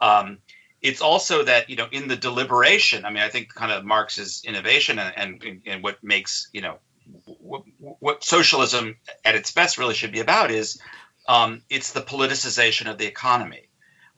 [0.00, 0.38] Um,
[0.82, 3.04] it's also that you know in the deliberation.
[3.04, 6.78] I mean, I think kind of Marx's innovation and and, and what makes you know
[7.26, 10.80] what, what, socialism at its best really should be about is
[11.28, 13.68] um, it's the politicization of the economy.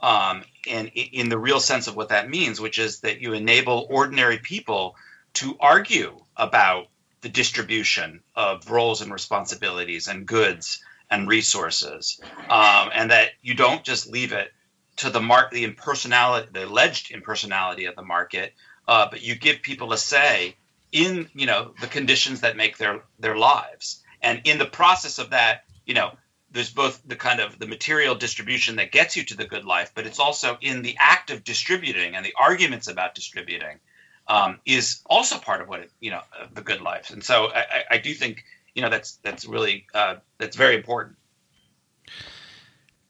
[0.05, 3.87] um, and in the real sense of what that means, which is that you enable
[3.89, 4.97] ordinary people
[5.35, 6.89] to argue about
[7.23, 13.83] the distribution of roles and responsibilities and goods and resources, um, and that you don't
[13.83, 14.53] just leave it
[14.97, 18.55] to the mark the impersonality, the alleged impersonality of the market,
[18.87, 20.57] uh, but you give people a say
[20.93, 25.31] in you know the conditions that make their their lives, and in the process of
[25.31, 26.13] that, you know,
[26.51, 29.93] there's both the kind of the material distribution that gets you to the good life,
[29.95, 33.81] but it's also in the act of distributing and the arguments about distributing
[34.29, 36.21] um, is also part of what it, you know
[36.55, 37.11] the good life.
[37.11, 41.17] And so I, I do think you know that's that's really uh, that's very important.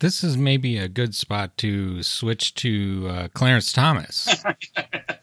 [0.01, 4.45] This is maybe a good spot to switch to uh, Clarence Thomas.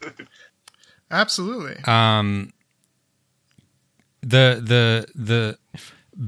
[1.12, 1.84] Absolutely.
[1.84, 2.53] Um,
[4.21, 5.57] the the the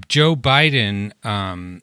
[0.07, 1.81] Joe Biden, um,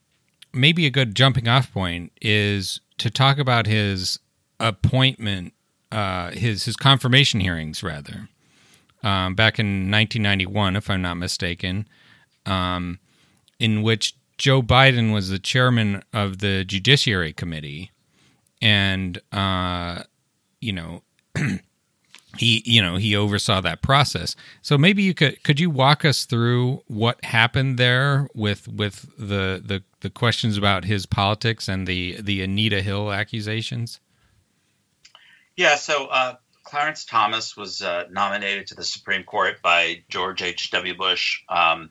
[0.53, 4.19] maybe a good jumping off point is to talk about his
[4.59, 5.55] appointment,
[5.91, 8.29] uh, his his confirmation hearings rather,
[9.03, 11.89] um, back in 1991, if I'm not mistaken,
[12.45, 12.99] um,
[13.59, 17.91] in which Joe Biden was the chairman of the Judiciary Committee,
[18.61, 20.03] and uh,
[20.61, 21.03] you know.
[22.37, 26.27] he you know he oversaw that process so maybe you could could you walk us
[26.27, 32.17] through what happened there with with the the, the questions about his politics and the
[32.21, 33.99] the anita hill accusations
[35.57, 40.97] yeah so uh, clarence thomas was uh, nominated to the supreme court by george h.w
[40.97, 41.91] bush um,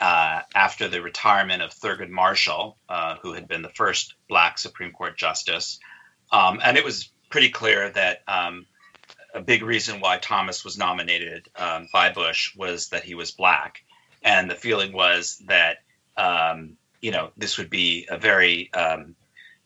[0.00, 4.92] uh, after the retirement of thurgood marshall uh, who had been the first black supreme
[4.92, 5.78] court justice.
[6.30, 8.66] Um, and it was pretty clear that um,
[9.34, 13.82] a big reason why Thomas was nominated um, by Bush was that he was black,
[14.22, 15.78] and the feeling was that
[16.16, 19.16] um, you know this would be a very um,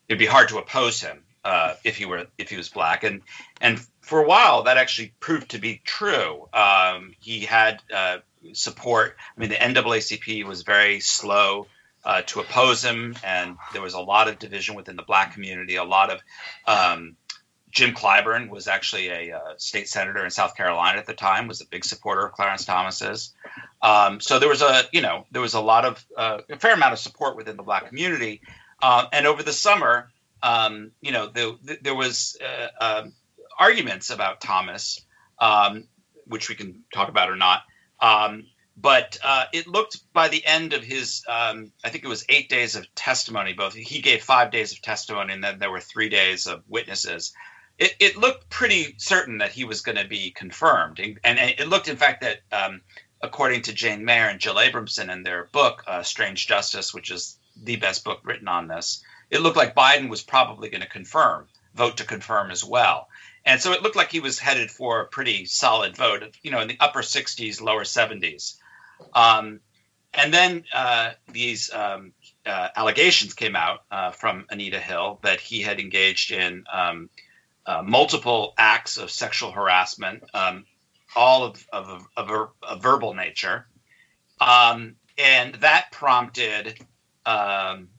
[0.07, 3.21] it'd be hard to oppose him uh, if he were if he was black, and
[3.61, 6.47] and for a while that actually proved to be true.
[6.53, 8.17] Um, he had uh,
[8.53, 9.15] support.
[9.35, 11.67] I mean, the NAACP was very slow.
[12.05, 15.75] Uh, to oppose him, and there was a lot of division within the black community,
[15.75, 16.21] a lot of
[16.65, 17.17] um,
[17.77, 21.61] Jim Clyburn was actually a uh, state senator in South Carolina at the time, was
[21.61, 23.33] a big supporter of Clarence Thomas's.
[23.81, 26.73] Um, so there was a, you know, there was a lot of, uh, a fair
[26.73, 28.41] amount of support within the black community.
[28.81, 30.09] Uh, and over the summer,
[30.41, 33.13] um, you know, the, the, there was uh, um,
[33.59, 35.01] arguments about Thomas,
[35.39, 35.83] um,
[36.25, 37.61] which we can talk about or not.
[37.99, 38.47] Um,
[38.79, 42.47] but uh, it looked by the end of his, um, I think it was eight
[42.47, 43.53] days of testimony.
[43.53, 47.33] Both he gave five days of testimony, and then there were three days of witnesses
[47.77, 50.99] it, it looked pretty certain that he was going to be confirmed.
[50.99, 52.81] And, and, it looked, in fact, that um,
[53.21, 57.37] according to Jane Mayer and Jill Abramson in their book, uh, Strange Justice, which is
[57.61, 61.47] the best book written on this, it looked like Biden was probably going to confirm,
[61.75, 63.09] vote to confirm as well.
[63.45, 66.59] And so it looked like he was headed for a pretty solid vote, you know,
[66.59, 68.55] in the upper 60s, lower 70s.
[69.13, 69.61] Um,
[70.13, 72.13] and then uh, these um,
[72.45, 77.09] uh, allegations came out uh, from Anita Hill that he had engaged in um,
[77.65, 80.65] uh, multiple acts of sexual harassment, um,
[81.15, 83.67] all of, of, of, a, a, verbal nature.
[84.39, 86.79] Um, and that prompted
[87.25, 87.89] um,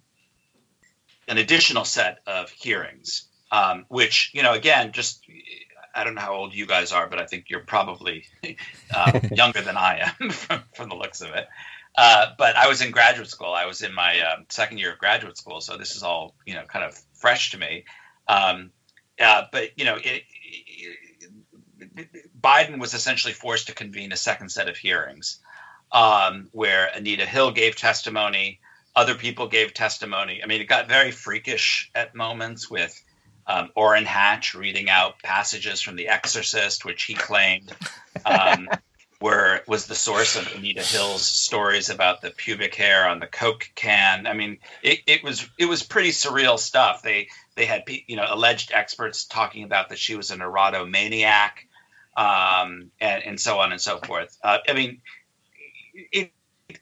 [1.28, 5.24] an additional set of hearings, um, which, you know, again, just
[5.94, 8.24] I don't know how old you guys are, but I think you're probably
[8.94, 11.48] uh, younger than I am from, from, the looks of it.
[11.96, 13.52] Uh, but I was in graduate school.
[13.52, 16.54] I was in my um, second year of graduate school, so this is all you
[16.54, 17.84] know kind of fresh to me.
[18.28, 18.70] Um,
[19.20, 20.22] uh, but you know, it,
[21.96, 22.08] it,
[22.40, 25.40] Biden was essentially forced to convene a second set of hearings,
[25.90, 28.60] um, where Anita Hill gave testimony,
[28.94, 30.40] other people gave testimony.
[30.42, 33.02] I mean, it got very freakish at moments with
[33.48, 37.72] um, Orrin Hatch reading out passages from The Exorcist, which he claimed
[38.26, 38.68] um,
[39.20, 43.68] were was the source of Anita Hill's stories about the pubic hair on the Coke
[43.74, 44.26] can.
[44.26, 47.02] I mean, it, it was it was pretty surreal stuff.
[47.02, 51.52] They they had you know alleged experts talking about that she was an erotomaniac,
[52.16, 54.36] um, and, and so on and so forth.
[54.44, 55.00] Uh, I mean,
[56.12, 56.32] it,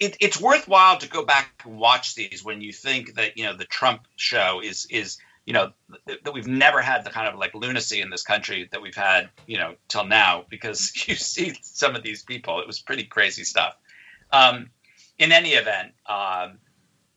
[0.01, 3.57] it, it's worthwhile to go back and watch these when you think that you know
[3.57, 5.73] the Trump show is is you know
[6.07, 9.31] that we've never had the kind of like lunacy in this country that we've had
[9.47, 12.61] you know till now because you see some of these people.
[12.61, 13.75] It was pretty crazy stuff.
[14.33, 14.71] Um,
[15.19, 16.59] in any event um,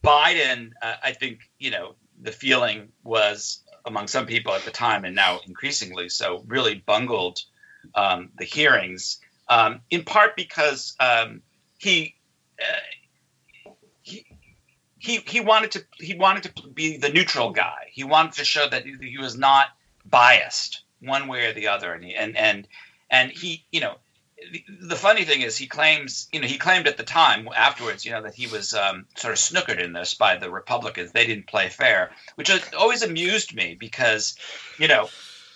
[0.04, 5.04] biden uh, i think you know the feeling was among some people at the time
[5.04, 7.40] and now increasingly so really bungled
[7.96, 9.20] um, the hearings
[9.50, 11.42] um, in part because um,
[11.80, 12.16] he,
[12.62, 12.78] uh,
[15.00, 17.88] he he wanted to he wanted to be the neutral guy.
[17.92, 19.68] He wanted to show that he was not
[20.06, 22.68] biased one way or the other, and he, and and
[23.10, 23.96] and he you know
[24.52, 28.06] the, the, funny thing is he claims you know he claimed at the time afterwards
[28.06, 31.12] you know that he was um, sort of snookered in this by the Republicans.
[31.12, 34.36] They didn't play fair, which always amused me because
[34.78, 35.10] you know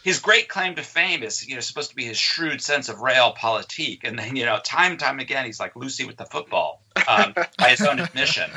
[0.04, 2.98] his great claim to fame is you know supposed to be his shrewd sense of
[2.98, 6.82] realpolitik, and then you know time and time again he's like Lucy with the football
[7.08, 8.50] um, by his own admission.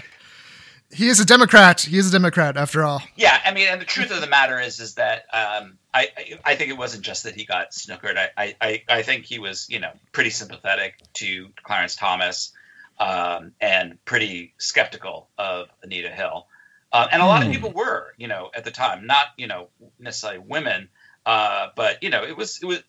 [0.90, 1.80] He is a Democrat.
[1.80, 3.02] He is a Democrat after all.
[3.16, 6.08] Yeah, I mean, and the truth of the matter is, is that um, I,
[6.44, 8.16] I think it wasn't just that he got snookered.
[8.36, 12.52] I, I, I think he was, you know, pretty sympathetic to Clarence Thomas,
[12.98, 16.46] um, and pretty skeptical of Anita Hill,
[16.92, 17.54] uh, and a lot of hmm.
[17.54, 19.68] people were, you know, at the time, not, you know,
[19.98, 20.88] necessarily women,
[21.26, 22.82] uh, but you know, it was it was.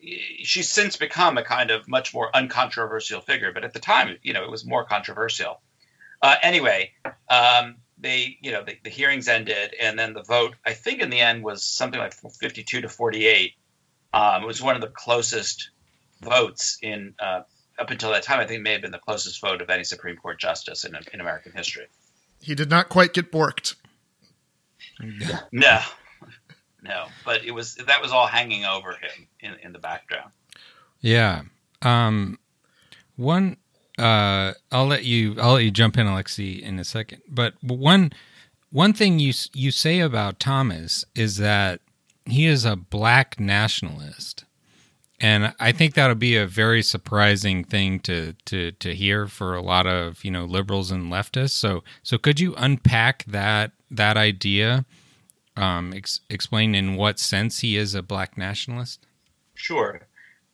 [0.43, 4.33] She's since become a kind of much more uncontroversial figure, but at the time, you
[4.33, 5.59] know, it was more controversial.
[6.21, 6.91] Uh, anyway,
[7.29, 10.55] um, they you know the, the, hearings ended, and then the vote.
[10.65, 13.53] I think in the end was something like fifty-two to forty-eight.
[14.13, 15.69] Um, it was one of the closest
[16.21, 17.41] votes in uh,
[17.79, 18.39] up until that time.
[18.39, 20.95] I think it may have been the closest vote of any Supreme Court justice in,
[21.13, 21.87] in American history.
[22.41, 23.75] He did not quite get borked.
[25.51, 25.79] no,
[26.81, 30.31] no, but it was that was all hanging over him in, in the background.
[31.01, 31.43] Yeah.
[31.81, 32.39] Um,
[33.15, 33.57] one,
[33.97, 35.35] uh, I'll let you.
[35.39, 37.21] I'll let you jump in, Alexi, in a second.
[37.29, 38.11] But one,
[38.71, 41.81] one thing you you say about Thomas is that
[42.25, 44.45] he is a black nationalist,
[45.19, 49.61] and I think that'll be a very surprising thing to to to hear for a
[49.61, 51.51] lot of you know liberals and leftists.
[51.51, 54.85] So so could you unpack that that idea?
[55.57, 59.05] um, ex- explain in what sense he is a black nationalist?
[59.55, 60.06] Sure.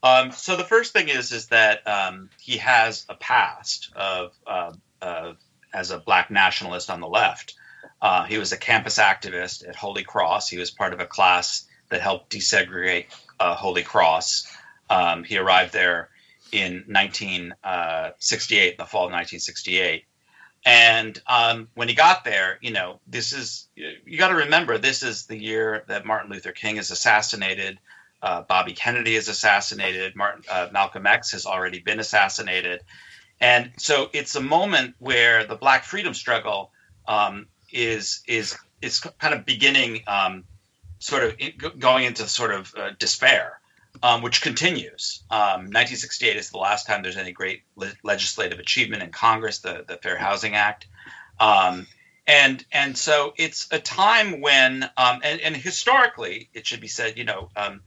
[0.03, 4.73] Um, so the first thing is is that um, he has a past of uh,
[5.01, 5.33] uh,
[5.73, 7.55] as a black nationalist on the left.
[8.01, 10.49] Uh, he was a campus activist at Holy Cross.
[10.49, 13.05] He was part of a class that helped desegregate
[13.39, 14.45] uh, Holy Cross.
[14.89, 16.09] Um, he arrived there
[16.51, 20.03] in 1968, uh, the fall of 1968.
[20.65, 25.03] And um, when he got there, you know, this is, you got to remember, this
[25.03, 27.79] is the year that Martin Luther King is assassinated.
[28.23, 30.15] Uh, Bobby Kennedy is assassinated.
[30.15, 32.81] Martin, uh, Malcolm X has already been assassinated.
[33.39, 36.71] And so it's a moment where the Black freedom struggle
[37.07, 40.45] um, is, is, is kind of beginning, um,
[40.99, 43.59] sort of going into sort of uh, despair
[44.01, 45.23] um, which continues.
[45.29, 49.85] Um, 1968 is the last time there's any great le- legislative achievement in Congress, the,
[49.87, 50.87] the Fair Housing Act.
[51.39, 51.85] Um,
[52.25, 57.17] and and so it's a time when um, and, and, historically it should be said
[57.17, 57.81] you know um,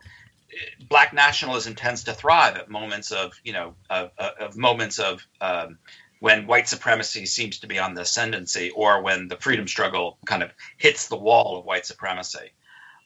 [0.88, 5.78] black nationalism tends to thrive at moments of you know of, of moments of um,
[6.20, 10.42] when white supremacy seems to be on the ascendancy or when the freedom struggle kind
[10.42, 12.52] of hits the wall of white supremacy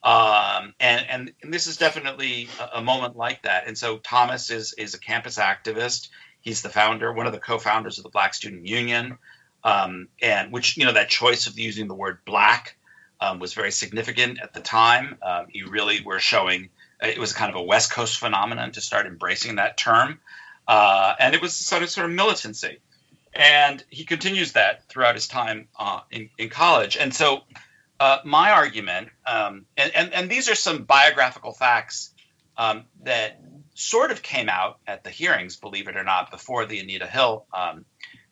[0.02, 3.66] um, and, and, and this is definitely a, a, moment like that.
[3.66, 6.08] And so Thomas is is a campus activist.
[6.40, 9.18] He's the founder, one of the co-founders of the Black Student Union,
[9.62, 12.78] um, and which you know that choice of using the word black
[13.20, 15.18] um, was very significant at the time.
[15.22, 16.70] Um, you really were showing
[17.02, 20.20] it was kind of a West Coast phenomenon to start embracing that term,
[20.68, 22.78] uh, and it was sort of sort of militancy.
[23.32, 26.96] And he continues that throughout his time uh, in, in college.
[26.96, 27.42] And so
[28.00, 32.12] uh, my argument, um, and, and, and, these are some biographical facts
[32.56, 33.40] um, that
[33.74, 37.46] sort of came out at the hearings, believe it or not, before the Anita Hill
[37.52, 37.84] um,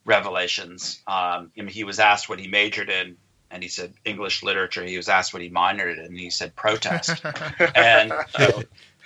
[0.04, 1.00] revelations.
[1.06, 3.16] Um, he was asked what he majored in,
[3.50, 4.84] and he said English literature.
[4.84, 7.22] He was asked what he minored in, and he said protest.
[7.74, 8.64] and you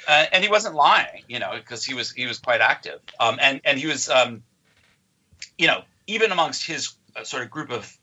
[0.08, 3.38] uh, and he wasn't lying, you know, because he was he was quite active, um,
[3.40, 4.42] and and he was, um,
[5.56, 7.96] you know, even amongst his uh, sort of group of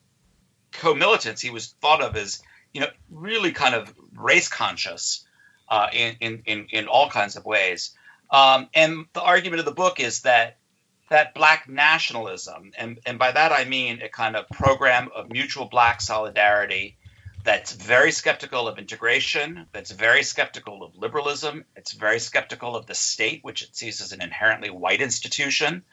[0.72, 2.42] co-militants, he was thought of as
[2.74, 5.26] you know, really kind of race conscious
[5.70, 7.92] uh, in, in, in, in, all kinds of ways.
[8.30, 10.58] Um, and the argument of the book is that
[11.10, 15.66] that black nationalism, and, and by that I mean a kind of program of mutual
[15.66, 16.98] black solidarity
[17.44, 22.96] that's very skeptical of integration, that's very skeptical of liberalism, it's very skeptical of the
[22.96, 25.84] state, which it sees as an inherently white institution,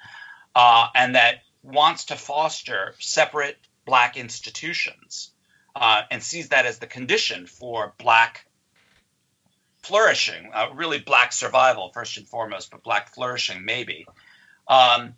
[0.55, 5.31] uh, and that wants to foster separate black institutions
[5.75, 8.47] uh, and sees that as the condition for black
[9.83, 14.07] flourishing, uh, really black survival first and foremost, but black flourishing maybe.
[14.69, 15.15] Um,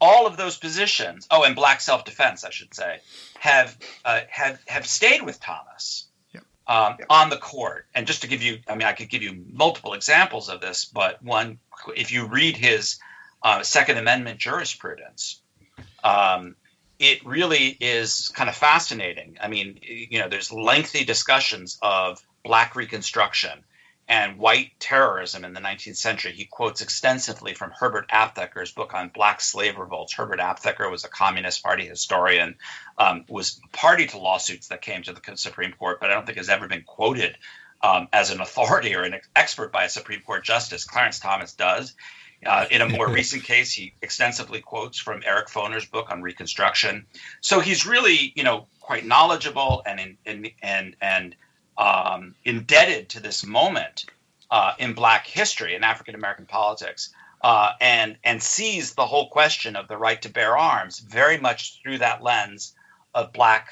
[0.00, 2.98] all of those positions, oh, and black self-defense, I should say,
[3.38, 6.06] have uh, have have stayed with Thomas
[6.66, 7.86] um, on the court.
[7.94, 10.84] And just to give you, I mean, I could give you multiple examples of this,
[10.84, 11.58] but one,
[11.96, 12.98] if you read his
[13.42, 15.40] uh, Second Amendment jurisprudence,
[16.04, 16.56] um,
[16.98, 19.38] it really is kind of fascinating.
[19.40, 23.64] I mean, you know, there's lengthy discussions of black reconstruction
[24.12, 26.32] and white terrorism in the 19th century.
[26.32, 30.12] He quotes extensively from Herbert Aptheker's book on black slave revolts.
[30.12, 32.56] Herbert Aptheker was a Communist Party historian,
[32.98, 36.36] um, was party to lawsuits that came to the Supreme Court, but I don't think
[36.36, 37.38] has ever been quoted
[37.80, 40.84] um, as an authority or an expert by a Supreme Court justice.
[40.84, 41.94] Clarence Thomas does.
[42.44, 47.06] Uh, in a more recent case, he extensively quotes from Eric Foner's book on Reconstruction.
[47.40, 51.34] So he's really, you know, quite knowledgeable and in, in, and and
[51.76, 54.06] um, indebted to this moment
[54.50, 57.12] uh, in Black history and African American politics,
[57.42, 61.80] uh, and and sees the whole question of the right to bear arms very much
[61.82, 62.74] through that lens
[63.14, 63.70] of Black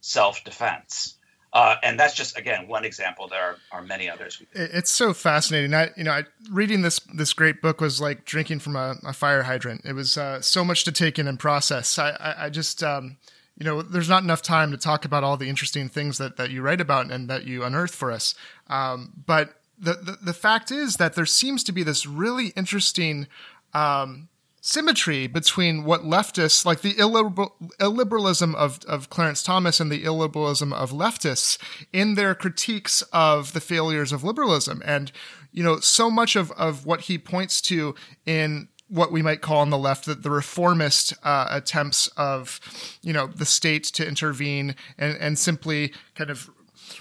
[0.00, 1.16] self defense.
[1.54, 3.28] Uh, and that's just again one example.
[3.28, 4.42] There are, are many others.
[4.54, 5.74] It's so fascinating.
[5.74, 9.12] I, you know, I, reading this this great book was like drinking from a, a
[9.12, 9.82] fire hydrant.
[9.84, 11.98] It was uh, so much to take in and process.
[11.98, 13.18] I, I, I just, um,
[13.62, 16.50] you know, there's not enough time to talk about all the interesting things that that
[16.50, 18.34] you write about and that you unearth for us.
[18.66, 23.28] Um, but the, the, the fact is that there seems to be this really interesting
[23.72, 24.28] um,
[24.60, 30.72] symmetry between what leftists, like the illiberal, illiberalism of, of Clarence Thomas and the illiberalism
[30.72, 31.56] of leftists,
[31.92, 34.82] in their critiques of the failures of liberalism.
[34.84, 35.12] And,
[35.52, 37.94] you know, so much of, of what he points to
[38.26, 42.60] in what we might call on the left the, the reformist uh, attempts of,
[43.00, 46.50] you know, the state to intervene and, and simply kind of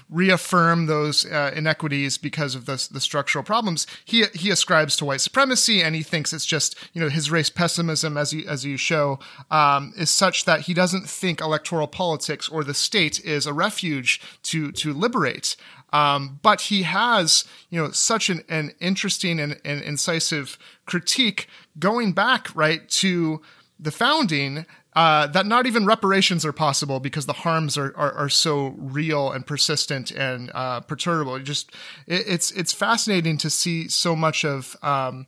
[0.10, 3.86] reaffirm those uh, inequities because of the, the structural problems.
[4.06, 7.50] He he ascribes to white supremacy, and he thinks it's just you know his race
[7.50, 9.20] pessimism, as you as you show,
[9.50, 14.22] um, is such that he doesn't think electoral politics or the state is a refuge
[14.44, 15.58] to to liberate.
[15.94, 20.58] Um, but he has, you know, such an, an interesting and, and incisive
[20.92, 21.48] critique
[21.80, 23.42] going back right to
[23.80, 28.28] the founding uh, that not even reparations are possible because the harms are, are, are
[28.28, 31.38] so real and persistent and uh, perturbable.
[31.38, 31.74] It just
[32.08, 35.28] it, it's it's fascinating to see so much of um,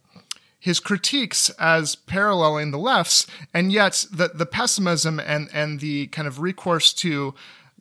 [0.59, 6.27] his critiques as paralleling the left's, and yet the the pessimism and and the kind
[6.27, 7.33] of recourse to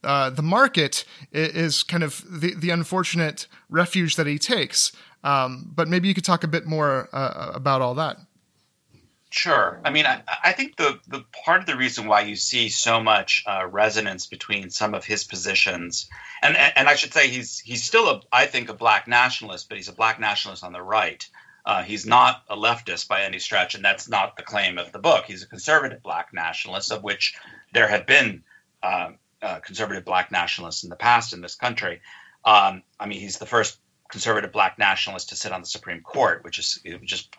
[0.05, 4.93] uh, the market is kind of the, the unfortunate refuge that he takes.
[5.25, 8.19] Um, but maybe you could talk a bit more uh, about all that.
[9.33, 9.81] Sure.
[9.83, 13.03] I mean, I, I, think the, the part of the reason why you see so
[13.03, 16.11] much uh, resonance between some of his positions,
[16.43, 19.79] and, and I should say he's he's still a I think a black nationalist, but
[19.79, 21.27] he's a black nationalist on the right.
[21.65, 24.99] Uh, he's not a leftist by any stretch, and that's not the claim of the
[24.99, 25.25] book.
[25.25, 27.35] He's a conservative black nationalist, of which
[27.73, 28.43] there have been
[28.83, 32.03] uh, uh conservative black nationalists in the past in this country.
[32.45, 33.79] Um, I mean, he's the first
[34.13, 37.35] conservative black nationalist to sit on the Supreme Court, which is just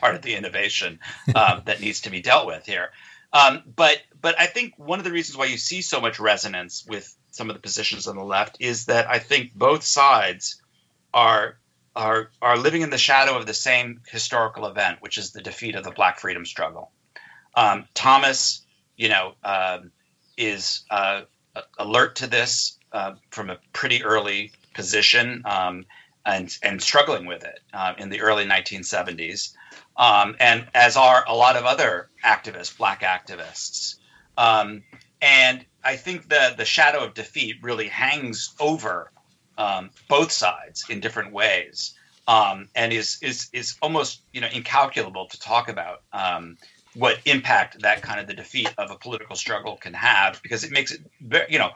[0.00, 0.98] part of the innovation
[1.36, 2.90] um, that needs to be dealt with here.
[3.32, 6.84] Um, but but I think one of the reasons why you see so much resonance
[6.88, 10.62] with some of the positions on the left is that I think both sides
[11.12, 11.58] are
[11.94, 15.74] are are living in the shadow of the same historical event, which is the defeat
[15.74, 16.90] of the Black freedom struggle.
[17.54, 18.62] Um, Thomas,
[18.96, 19.80] you know, uh,
[20.36, 21.22] is uh,
[21.78, 25.42] alert to this uh, from a pretty early position.
[25.44, 25.86] Um,
[26.24, 29.52] and, and struggling with it uh, in the early 1970s,
[29.96, 33.96] um, and as are a lot of other activists, black activists.
[34.36, 34.82] Um,
[35.20, 39.10] and I think the the shadow of defeat really hangs over
[39.56, 41.94] um, both sides in different ways,
[42.26, 46.56] um, and is is is almost you know incalculable to talk about um,
[46.94, 50.72] what impact that kind of the defeat of a political struggle can have because it
[50.72, 51.00] makes it
[51.48, 51.70] you know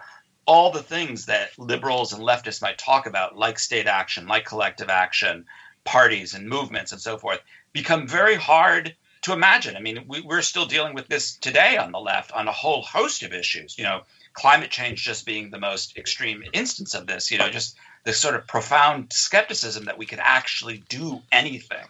[0.49, 4.89] all the things that liberals and leftists might talk about, like state action, like collective
[4.89, 5.45] action,
[5.85, 7.41] parties and movements and so forth,
[7.75, 9.77] become very hard to imagine.
[9.77, 12.81] I mean, we, are still dealing with this today on the left on a whole
[12.81, 13.77] host of issues.
[13.77, 17.31] You know, climate change just being the most extreme instance of this.
[17.31, 21.87] You know, just this sort of profound skepticism that we could actually do anything.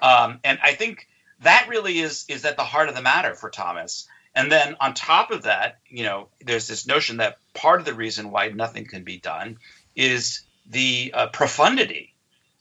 [0.00, 1.08] Um, and I think
[1.40, 4.06] that really is is at the heart of the matter for Thomas.
[4.34, 7.94] And then on top of that, you know, there's this notion that part of the
[7.94, 9.58] reason why nothing can be done
[9.96, 12.14] is the uh, profundity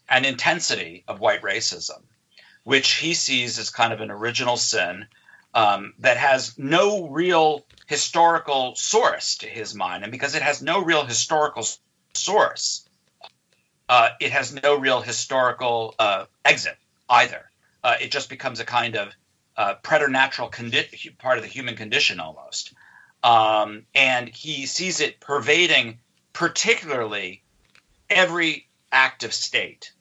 [0.09, 2.01] and intensity of white racism,
[2.63, 5.07] which he sees as kind of an original sin
[5.53, 10.03] um, that has no real historical source to his mind.
[10.03, 11.65] And because it has no real historical
[12.13, 12.87] source,
[13.89, 16.77] uh, it has no real historical uh, exit
[17.09, 17.49] either.
[17.83, 19.13] Uh, it just becomes a kind of
[19.57, 22.73] uh, preternatural condi- part of the human condition almost.
[23.23, 25.99] Um, and he sees it pervading
[26.33, 27.43] particularly
[28.09, 29.91] every active state,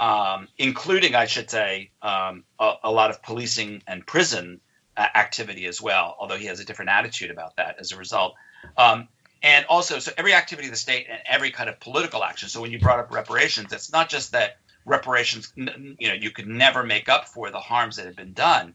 [0.00, 4.60] um, including, I should say, um, a, a, lot of policing and prison
[4.96, 8.34] uh, activity as well, although he has a different attitude about that as a result.
[8.78, 9.08] Um,
[9.42, 12.48] and also, so every activity of the state and every kind of political action.
[12.48, 16.48] So when you brought up reparations, it's not just that reparations, you know, you could
[16.48, 18.74] never make up for the harms that had been done.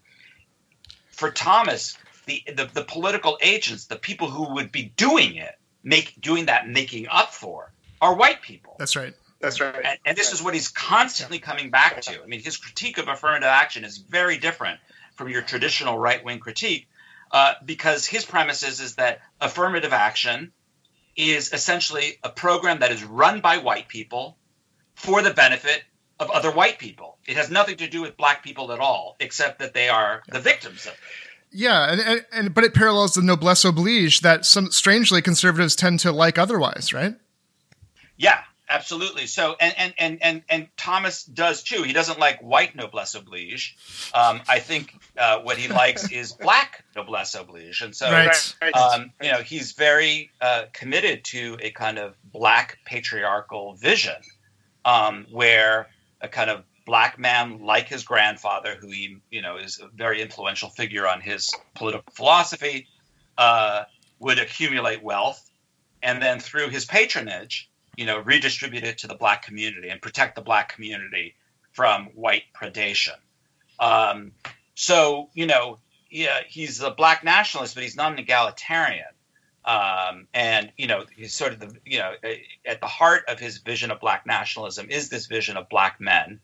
[1.19, 1.97] For Thomas,
[2.27, 5.53] the, the, the political agents, the people who would be doing it,
[5.83, 8.75] make doing that, making up for, are white people.
[8.79, 9.13] That's right.
[9.41, 9.75] That's right.
[9.75, 11.45] And, and this is what he's constantly yeah.
[11.45, 12.23] coming back to.
[12.23, 14.79] I mean, his critique of affirmative action is very different
[15.15, 16.87] from your traditional right wing critique
[17.31, 20.53] uh, because his premise is, is that affirmative action
[21.17, 24.37] is essentially a program that is run by white people
[24.95, 25.83] for the benefit
[26.19, 27.17] of other white people.
[27.25, 30.39] It has nothing to do with black people at all, except that they are the
[30.39, 30.99] victims of it.
[31.51, 35.99] Yeah, and, and, and but it parallels the noblesse oblige that some strangely conservatives tend
[36.01, 37.15] to like otherwise, right?
[38.17, 39.25] Yeah, absolutely.
[39.25, 41.81] So, and and and and, and Thomas does too.
[41.81, 43.75] He doesn't like white noblesse oblige.
[44.13, 48.55] Um, I think uh, what he likes is black noblesse oblige, and so right.
[48.75, 54.21] um, you know he's very uh, committed to a kind of black patriarchal vision,
[54.85, 55.87] um, where
[56.21, 60.21] a kind of black man like his grandfather, who he you know is a very
[60.21, 62.87] influential figure on his political philosophy,
[63.37, 63.83] uh,
[64.19, 65.49] would accumulate wealth,
[66.01, 70.35] and then through his patronage, you know, redistribute it to the black community and protect
[70.35, 71.35] the black community
[71.71, 73.15] from white predation.
[73.79, 74.31] Um,
[74.75, 75.77] so you know,
[76.09, 79.05] yeah, he's a black nationalist, but he's not an egalitarian.
[79.69, 82.13] Um, and you know, he's sort of the you know,
[82.65, 86.39] at the heart of his vision of black nationalism is this vision of black men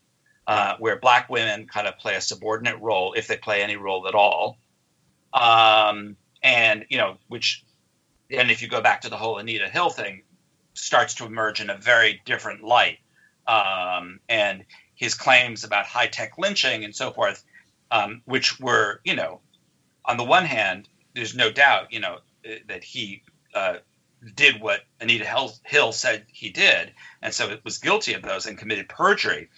[0.47, 4.07] uh, where black women kind of play a subordinate role, if they play any role
[4.07, 4.57] at all.
[5.33, 7.63] Um, and, you know, which,
[8.29, 10.23] and if you go back to the whole Anita Hill thing,
[10.73, 12.99] starts to emerge in a very different light.
[13.47, 14.65] Um, and
[14.95, 17.43] his claims about high tech lynching and so forth,
[17.91, 19.41] um, which were, you know,
[20.03, 22.19] on the one hand, there's no doubt, you know,
[22.67, 23.23] that he
[23.53, 23.77] uh,
[24.35, 25.25] did what Anita
[25.63, 29.49] Hill, said he did, and so it was guilty of those and committed perjury.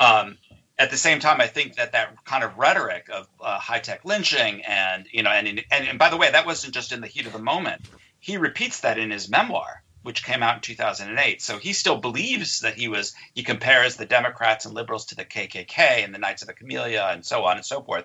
[0.00, 0.38] Um,
[0.78, 4.04] at the same time, I think that that kind of rhetoric of uh, high tech
[4.04, 7.06] lynching and you know, and, and and by the way, that wasn't just in the
[7.06, 7.82] heat of the moment.
[8.20, 11.42] He repeats that in his memoir, which came out in 2008.
[11.42, 13.14] So he still believes that he was.
[13.34, 17.08] He compares the Democrats and liberals to the KKK and the Knights of the Camellia
[17.10, 18.04] and so on and so forth.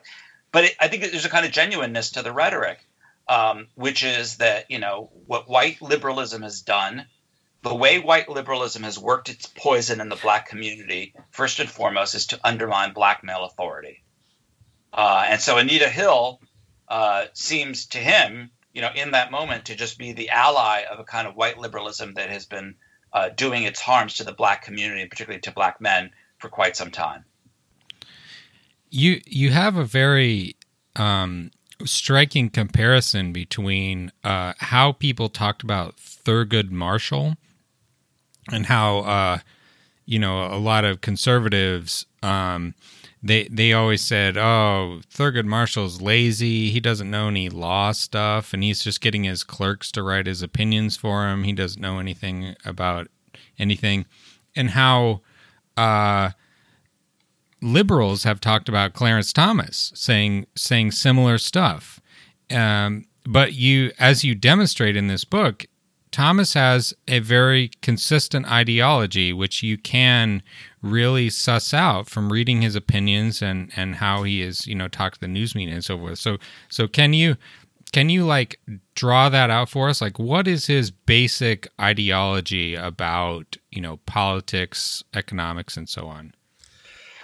[0.51, 2.79] But it, I think there's a kind of genuineness to the rhetoric,
[3.27, 7.05] um, which is that you know what white liberalism has done
[7.63, 12.13] the way white liberalism has worked its poison in the black community, first and foremost,
[12.13, 14.03] is to undermine black male authority.
[14.91, 16.41] Uh, and so Anita Hill
[16.89, 20.99] uh, seems to him, you know, in that moment to just be the ally of
[20.99, 22.75] a kind of white liberalism that has been
[23.13, 26.75] uh, doing its harms to the black community, and particularly to black men, for quite
[26.75, 27.23] some time.
[28.89, 30.57] You you have a very
[30.97, 31.51] um,
[31.85, 37.35] striking comparison between uh, how people talked about Thurgood Marshall
[38.51, 39.37] and how uh,
[40.05, 42.73] you know a lot of conservatives um,
[43.23, 46.69] they they always said, "Oh, Thurgood Marshall's lazy.
[46.71, 50.41] He doesn't know any law stuff, and he's just getting his clerks to write his
[50.41, 51.43] opinions for him.
[51.43, 53.07] He doesn't know anything about
[53.57, 54.05] anything."
[54.55, 55.21] And how
[55.77, 56.31] uh,
[57.63, 61.99] liberals have talked about Clarence Thomas, saying saying similar stuff.
[62.51, 65.65] Um, but you, as you demonstrate in this book,
[66.11, 70.43] Thomas has a very consistent ideology, which you can
[70.81, 75.13] really suss out from reading his opinions and and how he is, you know, talk
[75.13, 76.19] to the news media and so forth.
[76.19, 76.37] So
[76.69, 77.37] so can you
[77.93, 78.59] can you like
[78.93, 80.01] draw that out for us?
[80.01, 86.33] Like what is his basic ideology about, you know, politics, economics and so on?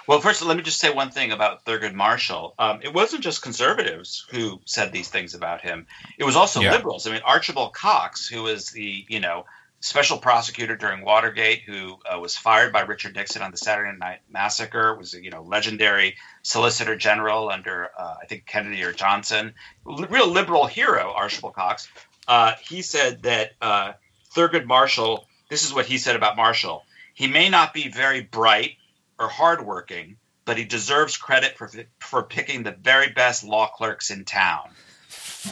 [0.09, 2.55] Well, first, let me just say one thing about Thurgood Marshall.
[2.57, 5.85] Um, it wasn't just conservatives who said these things about him;
[6.17, 6.71] it was also yeah.
[6.71, 7.05] liberals.
[7.05, 9.45] I mean, Archibald Cox, who was the you know
[9.81, 14.21] special prosecutor during Watergate, who uh, was fired by Richard Nixon on the Saturday Night
[14.31, 19.53] Massacre, was a you know legendary Solicitor General under uh, I think Kennedy or Johnson,
[19.85, 21.87] real liberal hero, Archibald Cox.
[22.27, 23.91] Uh, he said that uh,
[24.33, 25.27] Thurgood Marshall.
[25.51, 26.83] This is what he said about Marshall.
[27.13, 28.77] He may not be very bright
[29.19, 34.25] or hardworking, but he deserves credit for for picking the very best law clerks in
[34.25, 34.69] town.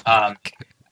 [0.06, 0.38] Um,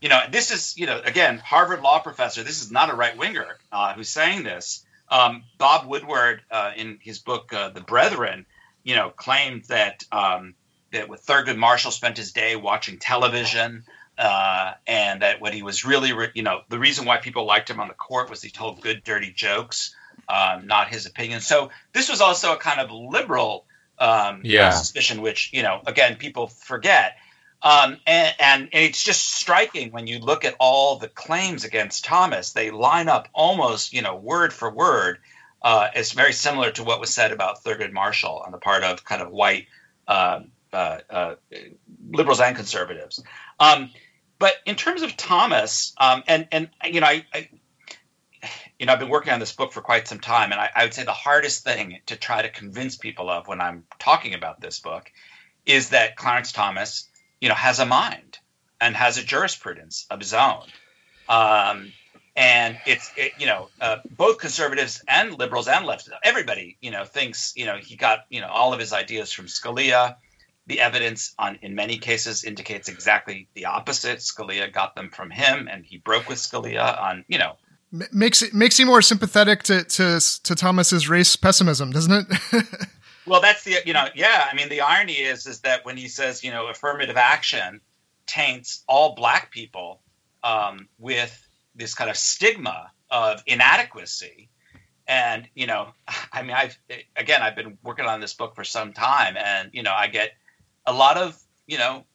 [0.01, 2.43] you know, this is you know again Harvard law professor.
[2.43, 4.85] This is not a right winger uh, who's saying this.
[5.09, 8.45] Um, Bob Woodward, uh, in his book uh, The Brethren,
[8.83, 10.55] you know, claimed that um,
[10.91, 13.85] that with Thurgood Marshall spent his day watching television.
[14.17, 17.69] Uh, and that what he was really, re- you know, the reason why people liked
[17.69, 19.93] him on the court was he told good, dirty jokes
[20.27, 21.41] um, not his opinion.
[21.41, 23.65] So this was also a kind of liberal
[23.99, 24.71] um, yeah.
[24.71, 27.17] suspicion, which you know, again, people forget.
[27.61, 32.53] Um, and, and, it's just striking when you look at all the claims against Thomas.
[32.53, 35.17] They line up almost, you know, word for word.
[35.63, 39.03] Uh, it's very similar to what was said about Thurgood Marshall on the part of
[39.03, 39.65] kind of white
[40.07, 41.35] uh, uh, uh
[42.11, 43.23] liberals and conservatives.
[43.59, 43.89] Um,
[44.37, 47.49] but in terms of Thomas, um, and and you know, I, I,
[48.79, 50.83] you know, I've been working on this book for quite some time, and I, I
[50.83, 54.59] would say the hardest thing to try to convince people of when I'm talking about
[54.59, 55.11] this book
[55.65, 57.09] is that Clarence Thomas
[57.39, 58.39] you know, has a mind
[58.81, 60.63] and has a jurisprudence of his own.
[61.29, 61.91] Um,
[62.35, 67.05] and it's it, you know uh, both conservatives and liberals and leftists everybody you know
[67.05, 70.15] thinks you know he got you know all of his ideas from Scalia.
[70.67, 74.19] The evidence on in many cases indicates exactly the opposite.
[74.19, 77.57] Scalia got them from him, and he broke with Scalia on you know
[78.11, 82.63] makes it makes you more sympathetic to to to Thomas's race pessimism, doesn't it?
[83.27, 84.47] Well, that's the you know yeah.
[84.51, 87.81] I mean, the irony is is that when he says you know affirmative action
[88.27, 90.01] taints all black people
[90.43, 94.49] um, with this kind of stigma of inadequacy,
[95.07, 95.89] and you know,
[96.31, 96.77] I mean, I've
[97.15, 100.31] again I've been working on this book for some time, and you know, I get
[100.85, 102.05] a lot of you know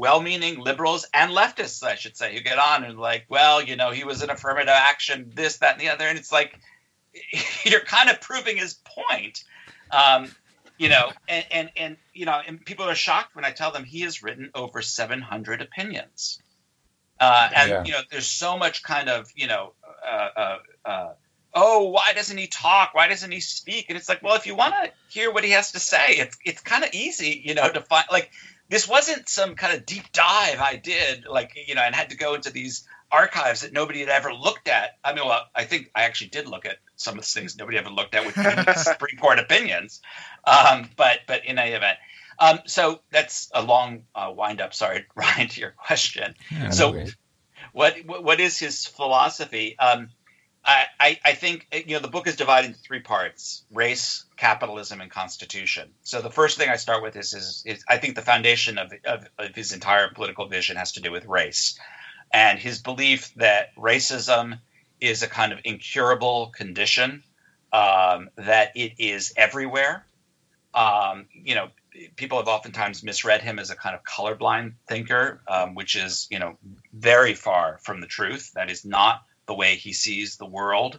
[0.00, 3.90] well-meaning liberals and leftists, I should say, who get on and like, well, you know,
[3.92, 6.58] he was an affirmative action, this, that, and the other, and it's like
[7.64, 9.44] you're kind of proving his point.
[9.90, 10.30] Um,
[10.78, 13.84] you know, and, and, and you know, and people are shocked when I tell them
[13.84, 16.40] he has written over 700 opinions.
[17.20, 17.84] Uh, and yeah.
[17.84, 21.12] you know, there's so much kind of you know, uh, uh, uh,
[21.54, 22.94] oh, why doesn't he talk?
[22.94, 23.86] Why doesn't he speak?
[23.90, 26.38] And it's like, well, if you want to hear what he has to say, it's
[26.46, 28.30] it's kind of easy, you know, to find like
[28.70, 32.16] this wasn't some kind of deep dive I did, like you know, and had to
[32.16, 34.98] go into these archives that nobody had ever looked at.
[35.04, 37.76] I mean, well, I think I actually did look at some of the things nobody
[37.76, 38.34] ever looked at with
[38.78, 40.00] Supreme Court opinions.
[40.44, 41.98] Um, but but in any event,
[42.38, 44.72] um, so that's a long uh, wind up.
[44.72, 46.34] Sorry, Ryan, to your question.
[46.50, 47.06] Yeah, so, no
[47.72, 49.78] what what is his philosophy?
[49.78, 50.10] Um,
[50.64, 55.00] I, I, I think you know the book is divided into three parts: race, capitalism,
[55.00, 55.90] and constitution.
[56.02, 58.92] So the first thing I start with is is, is I think the foundation of,
[59.04, 61.78] of, of his entire political vision has to do with race
[62.32, 64.58] and his belief that racism
[65.00, 67.22] is a kind of incurable condition,
[67.72, 70.06] um, that it is everywhere.
[70.74, 71.68] Um, you know,
[72.16, 76.38] people have oftentimes misread him as a kind of colorblind thinker, um, which is, you
[76.38, 76.56] know,
[76.92, 78.52] very far from the truth.
[78.54, 80.98] That is not the way he sees the world.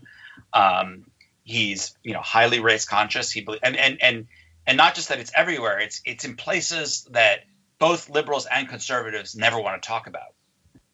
[0.51, 1.05] Um,
[1.43, 3.31] he's, you know, highly race conscious.
[3.31, 4.27] He and and and
[4.67, 5.79] and not just that it's everywhere.
[5.79, 7.45] It's it's in places that
[7.79, 10.33] both liberals and conservatives never want to talk about.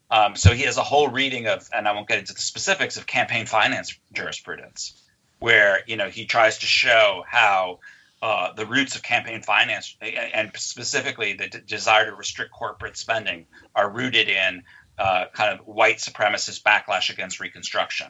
[0.09, 2.95] Um, so he has a whole reading of, and I won't get into the specifics
[2.95, 5.01] of campaign finance jurisprudence,
[5.39, 7.79] where you know he tries to show how
[8.21, 13.45] uh, the roots of campaign finance, and specifically the d- desire to restrict corporate spending,
[13.75, 14.63] are rooted in
[14.97, 18.07] uh, kind of white supremacist backlash against Reconstruction.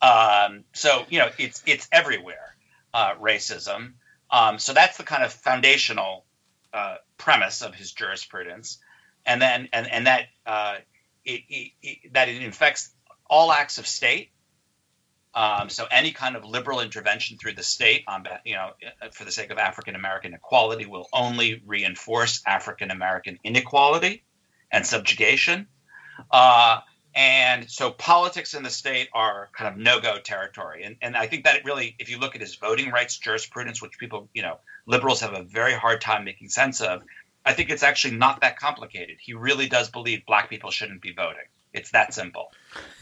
[0.00, 2.56] Um, so you know it's it's everywhere,
[2.94, 3.94] uh, racism.
[4.30, 6.24] Um, so that's the kind of foundational
[6.72, 8.78] uh, premise of his jurisprudence,
[9.26, 10.76] and then and and that uh,
[11.24, 12.90] it, it, it, that it infects
[13.28, 14.30] all acts of state.
[15.34, 18.70] Um, so any kind of liberal intervention through the state, on you know,
[19.12, 24.24] for the sake of African American equality, will only reinforce African American inequality
[24.70, 25.66] and subjugation.
[26.30, 26.80] Uh,
[27.18, 30.84] and so politics in the state are kind of no-go territory.
[30.84, 33.82] And, and I think that it really, if you look at his voting rights jurisprudence,
[33.82, 37.02] which people, you know, liberals have a very hard time making sense of,
[37.44, 39.16] I think it's actually not that complicated.
[39.20, 41.42] He really does believe black people shouldn't be voting.
[41.72, 42.52] It's that simple,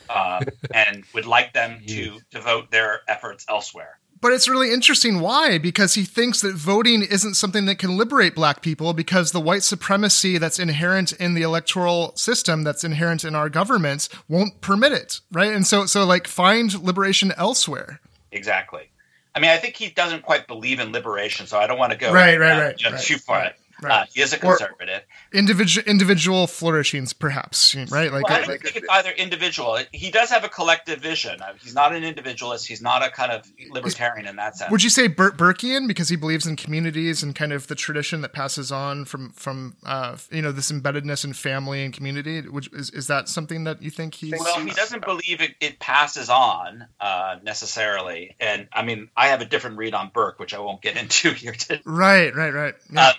[0.09, 0.45] um,
[0.75, 3.99] and would like them to devote their efforts elsewhere.
[4.21, 8.35] But it's really interesting why, because he thinks that voting isn't something that can liberate
[8.35, 13.35] black people because the white supremacy that's inherent in the electoral system, that's inherent in
[13.35, 15.53] our governments, won't permit it, right?
[15.53, 18.01] And so, so like, find liberation elsewhere.
[18.33, 18.89] Exactly.
[19.35, 21.99] I mean, I think he doesn't quite believe in liberation, so I don't want to
[21.99, 23.39] go right, right, right, right, too far.
[23.39, 23.55] Right.
[23.83, 24.03] Right.
[24.03, 25.03] Uh, he is a conservative.
[25.33, 28.11] individual individual flourishings, perhaps, right?
[28.11, 29.79] Like, well, I don't like, think it's either individual.
[29.93, 31.43] He does have a collective vision.
[31.43, 32.67] Uh, he's not an individualist.
[32.67, 34.71] He's not a kind of libertarian in that sense.
[34.71, 38.23] Would you say Bur- Burkean because he believes in communities and kind of the tradition
[38.23, 42.41] that passes on from from uh, you know this embeddedness in family and community?
[42.41, 44.33] Which is is that something that you think he's?
[44.33, 49.43] Well, he doesn't believe it, it passes on uh, necessarily, and I mean, I have
[49.43, 51.83] a different read on Burke, which I won't get into here today.
[51.85, 52.75] Right, right, right.
[52.91, 53.13] Yeah.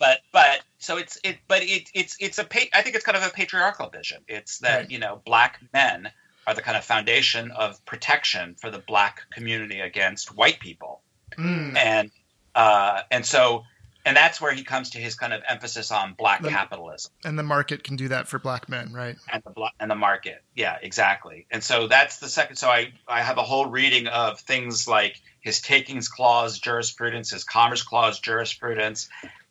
[0.00, 3.22] But but so it's it but it it's it's a I think it's kind of
[3.22, 4.22] a patriarchal vision.
[4.26, 4.90] It's that right.
[4.90, 6.10] you know black men
[6.46, 11.02] are the kind of foundation of protection for the black community against white people,
[11.38, 11.76] mm.
[11.76, 12.10] and
[12.54, 13.64] uh, and so
[14.04, 17.38] and that's where he comes to his kind of emphasis on black The- capitalism And
[17.38, 19.16] the market can do that for black men, right?
[19.30, 20.42] and the and the market.
[20.54, 21.46] Yeah, exactly.
[21.50, 22.56] And so that's the second.
[22.56, 27.44] So I I have a whole reading of things like his takings clause jurisprudence, his
[27.44, 29.08] commerce clause jurisprudence,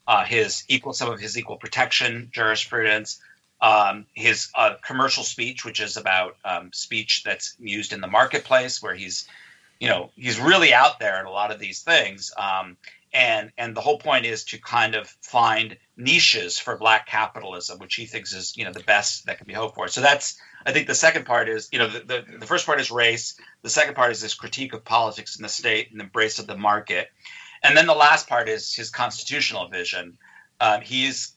[0.09, 3.21] uh, his equal some of his equal protection jurisprudence,
[3.61, 8.81] um, his uh, commercial speech, which is about um, speech that's used in the marketplace,
[8.81, 9.27] where he's
[9.79, 12.33] you know he's really out there in a lot of these things.
[12.35, 12.75] Um,
[13.13, 17.93] and and the whole point is to kind of find niches for black capitalism, which
[17.93, 19.89] he thinks is you know the best that can be hoped for.
[19.89, 22.81] So that's I think the second part is you know the, the, the first part
[22.81, 23.39] is race.
[23.61, 26.47] The second part is this critique of politics in the state and the embrace of
[26.47, 27.09] the market,
[27.63, 30.17] and then the last part is his constitutional vision.
[30.59, 31.33] Um, he's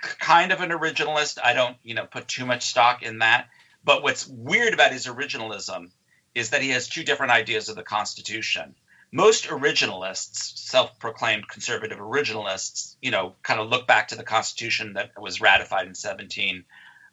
[0.00, 1.38] kind of an originalist.
[1.42, 3.48] I don't you know put too much stock in that.
[3.84, 5.90] But what's weird about his originalism
[6.34, 8.74] is that he has two different ideas of the Constitution
[9.12, 15.10] most originalists, self-proclaimed conservative originalists, you know, kind of look back to the Constitution that
[15.20, 16.64] was ratified in 17,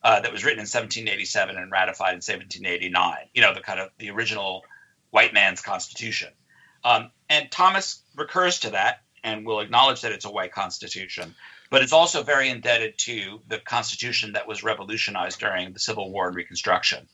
[0.01, 3.15] uh, that was written in 1787 and ratified in 1789.
[3.33, 4.63] You know, the kind of the original
[5.09, 6.29] white man's Constitution.
[6.85, 11.35] Um, and Thomas recurs to that and will acknowledge that it's a white Constitution,
[11.69, 16.27] but it's also very indebted to the Constitution that was revolutionized during the Civil War
[16.27, 17.07] and Reconstruction,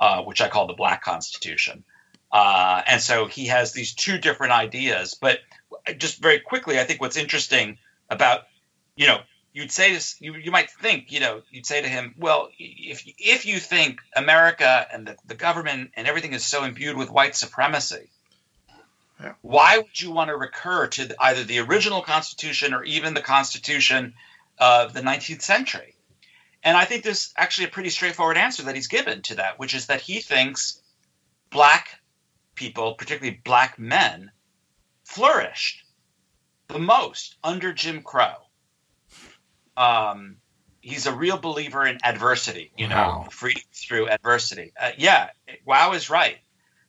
[0.00, 1.84] uh, which I call the Black Constitution.
[2.30, 5.14] Uh, and so he has these two different ideas.
[5.20, 5.40] But
[5.98, 7.78] just very quickly, I think what's interesting
[8.08, 8.42] about,
[8.96, 9.20] you know,
[9.52, 13.04] you'd say this, you, you might think, you know, you'd say to him, well, if,
[13.18, 17.36] if you think America and the, the government and everything is so imbued with white
[17.36, 18.08] supremacy,
[19.22, 19.34] Yeah.
[19.42, 23.22] why would you want to recur to the, either the original Constitution or even the
[23.22, 24.14] Constitution
[24.58, 25.96] of the 19th century?
[26.64, 29.74] And I think there's actually a pretty straightforward answer that he's given to that, which
[29.74, 30.80] is that he thinks
[31.50, 31.88] black
[32.54, 34.30] people, particularly black men,
[35.04, 35.84] flourished
[36.68, 38.34] the most under Jim Crow.
[39.76, 40.36] Um,
[40.80, 43.22] he's a real believer in adversity, you Wow.
[43.24, 44.72] know, freedom through adversity.
[44.78, 45.30] Uh, yeah,
[45.64, 46.38] wow is right.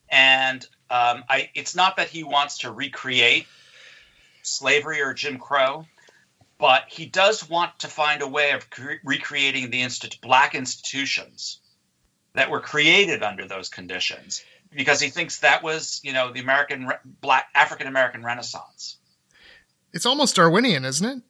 [0.10, 3.48] And um, I, it's not that he wants to recreate
[4.42, 5.86] slavery or Jim Crow,
[6.58, 11.60] but he does want to find a way of cre- recreating the instit- black institutions
[12.34, 14.44] that were created under those conditions
[14.76, 18.98] because he thinks that was, you know, the American re- black African American Renaissance.
[19.92, 21.24] It's almost Darwinian, isn't it?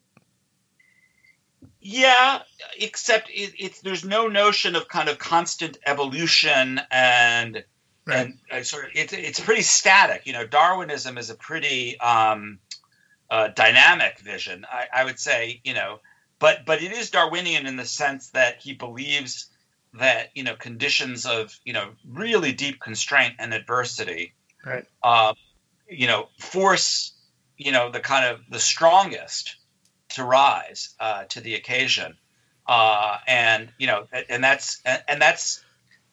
[1.80, 2.40] Yeah,
[2.78, 7.62] except it, it's there's no notion of kind of constant evolution and
[8.06, 8.26] Right.
[8.26, 10.26] and uh, sort of it's it's pretty static.
[10.26, 12.58] You know, Darwinism is a pretty um,
[13.30, 14.66] uh, dynamic vision.
[14.70, 16.00] I, I would say, you know,
[16.38, 19.46] but but it is Darwinian in the sense that he believes
[19.94, 24.34] that you know conditions of you know really deep constraint and adversity,
[24.64, 24.84] Right.
[25.02, 25.32] uh,
[25.88, 27.12] you know, force
[27.56, 29.56] you know the kind of the strongest
[30.10, 32.18] to rise uh, to the occasion,
[32.66, 35.63] uh, and you know, and that's and, and that's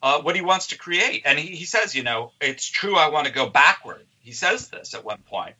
[0.02, 1.24] uh, what he wants to create.
[1.26, 2.96] And he, he says, you know, it's true.
[2.96, 4.06] I want to go backward.
[4.20, 5.56] He says this at one point,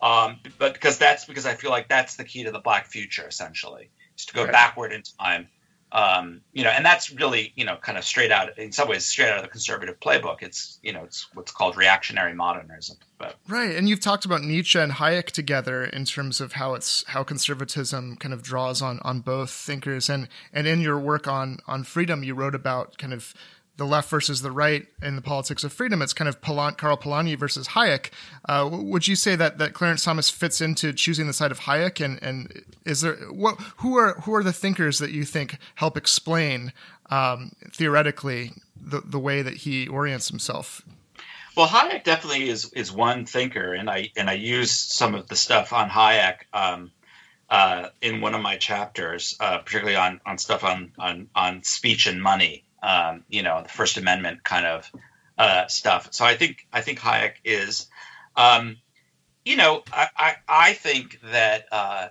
[0.00, 3.26] um, but because that's because I feel like that's the key to the black future,
[3.26, 4.52] essentially, is to go Right.
[4.52, 5.48] backward in time.
[5.92, 9.06] Um, you know, and that's really, you know, kind of straight out, in some ways,
[9.06, 10.38] straight out of the conservative playbook.
[10.42, 12.96] It's, you know, it's what's called reactionary modernism.
[13.16, 17.04] But Right, and you've talked about Nietzsche and Hayek together in terms of how it's
[17.06, 21.58] how conservatism kind of draws on on both thinkers, and and in your work on
[21.68, 23.32] on freedom, you wrote about kind of
[23.76, 26.00] the left versus the right in the politics of freedom.
[26.00, 28.10] It's kind of Polan- Karl Polanyi versus Hayek.
[28.48, 32.04] Uh, would you say that that Clarence Thomas fits into choosing the side of Hayek,
[32.04, 35.96] and and is there what who are who are the thinkers that you think help
[35.96, 36.72] explain
[37.10, 40.82] um, theoretically the the way that he orients himself?
[41.56, 45.36] Well, Hayek definitely is is one thinker, and I and I use some of the
[45.36, 46.90] stuff on Hayek um,
[47.48, 52.06] uh, in one of my chapters, uh, particularly on on stuff on on on speech
[52.06, 52.64] and money.
[52.84, 54.90] Um, you know, the First Amendment kind of
[55.38, 56.08] uh, stuff.
[56.10, 57.86] So I think I think Hayek is,
[58.36, 58.76] um,
[59.44, 62.08] you know, I I, I think that uh,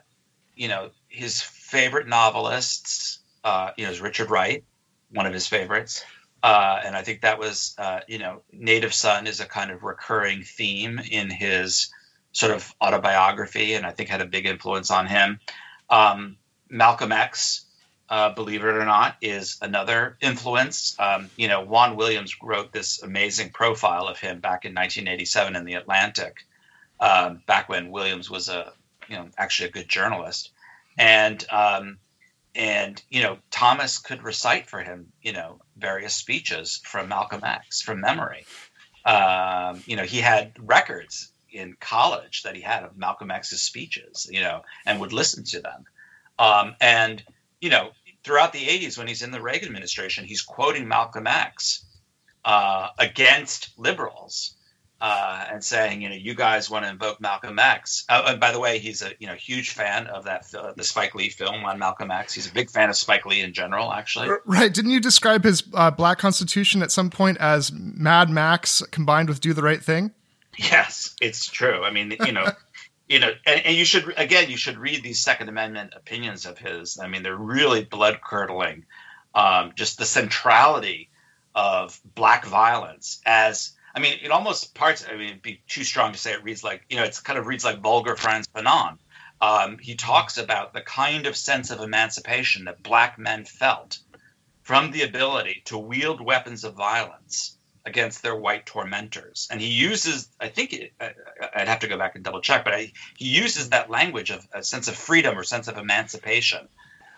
[0.55, 4.63] you know his favorite novelists, uh, you know, is Richard Wright,
[5.11, 6.03] one of his favorites.
[6.41, 9.83] Uh, and I think that was, uh, you know, Native Son is a kind of
[9.83, 11.93] recurring theme in his
[12.33, 15.39] sort of autobiography, and I think had a big influence on him.
[15.89, 16.37] Um,
[16.69, 17.62] Malcolm X,
[18.13, 20.95] uh, believe it or not, is another influence.
[20.99, 25.65] Um, you know, Juan Williams wrote this amazing profile of him back in 1987 in
[25.65, 26.45] the Atlantic,
[26.99, 28.71] um, back when Williams was a,
[29.09, 30.51] you know, actually a good journalist,
[30.95, 31.97] and um,
[32.53, 37.81] and you know Thomas could recite for him, you know, various speeches from Malcolm X
[37.81, 38.45] from memory.
[39.05, 44.29] Um, you know, he had records, in college that he had of Malcolm X's speeches,
[44.31, 45.85] you know, and would listen to them.
[46.37, 47.23] Um, and
[47.63, 47.91] you know,
[48.23, 51.85] throughout the 80s, when he's in the Reagan administration, he's quoting Malcolm X
[52.45, 54.55] uh, against liberals
[55.03, 58.05] uh, and saying, you know, you guys want to invoke Malcolm X.
[58.07, 60.83] Uh, and by the way, he's a you know huge fan of that uh, the
[60.83, 62.33] Spike Lee film on Malcolm X.
[62.33, 64.29] He's a big fan of Spike Lee in general, actually.
[64.45, 64.73] Right?
[64.73, 69.41] Didn't you describe his uh, Black Constitution at some point as Mad Max combined with
[69.41, 70.11] Do the Right Thing?
[70.57, 71.83] Yes, it's true.
[71.83, 72.45] I mean, you know.
[73.07, 76.57] you know, and, and, you should again, you should read these Second Amendment opinions of
[76.57, 76.97] his.
[76.99, 78.85] I mean, they're really blood curdling.
[79.35, 81.09] Um, just the centrality
[81.55, 85.05] of black violence as I mean, it almost parts.
[85.07, 87.37] I mean, it'd be too strong to say it reads like you know, it's kind
[87.37, 88.97] of reads like vulgar Frantz Fanon.
[89.41, 93.99] Um, he talks about the kind of sense of emancipation that black men felt
[94.61, 97.52] from the ability to wield weapons of violence
[97.85, 99.47] against their white tormentors.
[99.51, 102.73] And he uses, I think, it, I'd have to go back and double check, but
[102.73, 106.67] I, he uses that language of a sense of freedom or sense of emancipation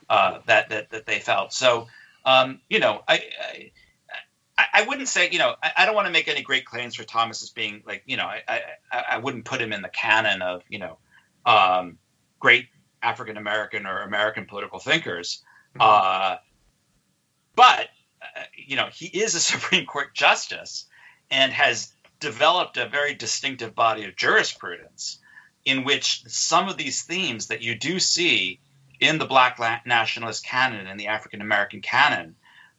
[0.10, 1.54] uh, that, that that they felt.
[1.54, 1.88] So,
[2.26, 3.72] um, you know, I, I
[4.58, 6.96] I, I wouldn't say, you know, I, I, don't want to make any great claims
[6.96, 8.42] for Thomas as being like, you know, I,
[8.92, 10.98] I, I wouldn't put him in the canon of, you know,
[11.46, 11.98] um,
[12.40, 12.68] great
[13.02, 15.44] African American or American political thinkers.
[15.76, 15.82] Mm-hmm.
[15.82, 16.38] Uh,
[17.56, 17.90] but,
[18.56, 20.86] you know, he is a Supreme Court justice
[21.30, 25.20] and has developed a very distinctive body of jurisprudence
[25.66, 28.60] in which some of these themes that you do see
[29.00, 32.36] in the Black nationalist canon and the African American canon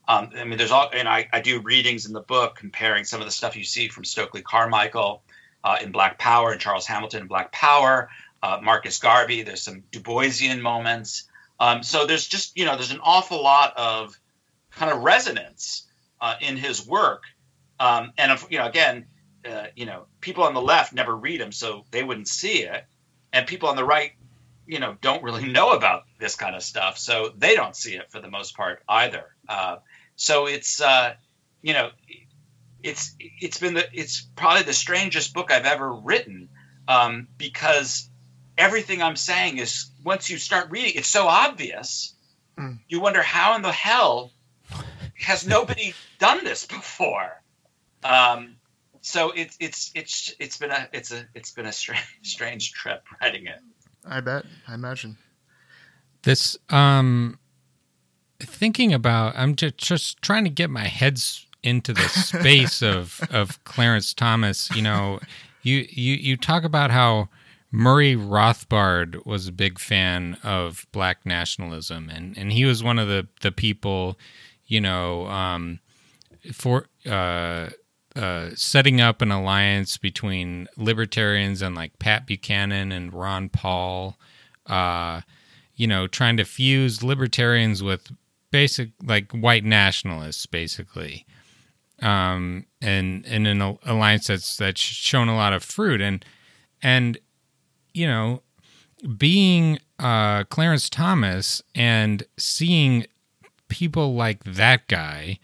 [0.08, 3.20] um, I mean, there's all, and I, I, do readings in the book comparing some
[3.20, 5.22] of the stuff you see from Stokely Carmichael
[5.64, 8.08] uh, in Black Power and Charles Hamilton in Black Power,
[8.40, 9.42] uh, Marcus Garvey.
[9.42, 11.28] There's some Du Boisian moments.
[11.58, 14.16] Um, so there's just, you know, there's an awful lot of
[14.76, 15.86] kind of resonance
[16.20, 17.24] uh, in his work.
[17.80, 19.06] Um, and, you know, again,
[19.44, 22.84] uh, you know, people on the left never read him, so they wouldn't see it.
[23.32, 24.12] And people on the right,
[24.66, 28.10] you know, don't really know about this kind of stuff, so they don't see it
[28.10, 29.24] for the most part either.
[29.48, 29.76] Uh,
[30.16, 31.14] so it's uh,
[31.62, 31.90] you know,
[32.82, 36.48] it's it's been the it's probably the strangest book I've ever written
[36.88, 38.08] um, because
[38.56, 42.14] everything I'm saying is once you start reading, it's so obvious.
[42.58, 42.78] Mm.
[42.88, 44.32] You wonder how in the hell
[45.20, 47.42] has nobody done this before.
[48.04, 48.56] Um,
[49.00, 53.04] so it's it's it's it's been a it's a it's been a strange strange trip
[53.20, 53.60] writing it.
[54.04, 54.44] I bet.
[54.68, 55.16] I imagine.
[56.22, 57.38] This um
[58.40, 63.62] thinking about i'm just, just trying to get my heads into the space of of
[63.64, 65.18] clarence thomas you know
[65.62, 67.28] you you you talk about how
[67.72, 73.08] murray rothbard was a big fan of black nationalism and and he was one of
[73.08, 74.18] the the people
[74.66, 75.80] you know um,
[76.52, 77.68] for uh,
[78.16, 84.18] uh, setting up an alliance between libertarians and like Pat Buchanan and Ron Paul,
[84.66, 85.20] uh,
[85.74, 88.10] you know, trying to fuse libertarians with
[88.50, 91.26] basic like white nationalists basically.
[92.00, 96.00] Um and and an alliance that's that's shown a lot of fruit.
[96.00, 96.24] And
[96.82, 97.18] and
[97.92, 98.42] you know
[99.18, 103.06] being uh Clarence Thomas and seeing
[103.68, 105.38] people like that guy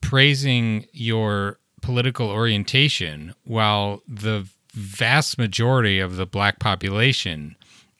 [0.00, 7.56] praising your political orientation while the vast majority of the black population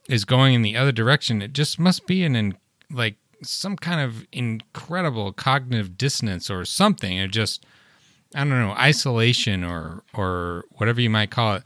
[0.09, 2.57] is going in the other direction it just must be an
[2.91, 7.65] like some kind of incredible cognitive dissonance or something, or just
[8.35, 11.63] I don't know, isolation or or whatever you might call it.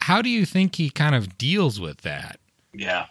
[0.00, 2.38] How do you think he kind of deals with that?
[2.72, 3.06] Yeah.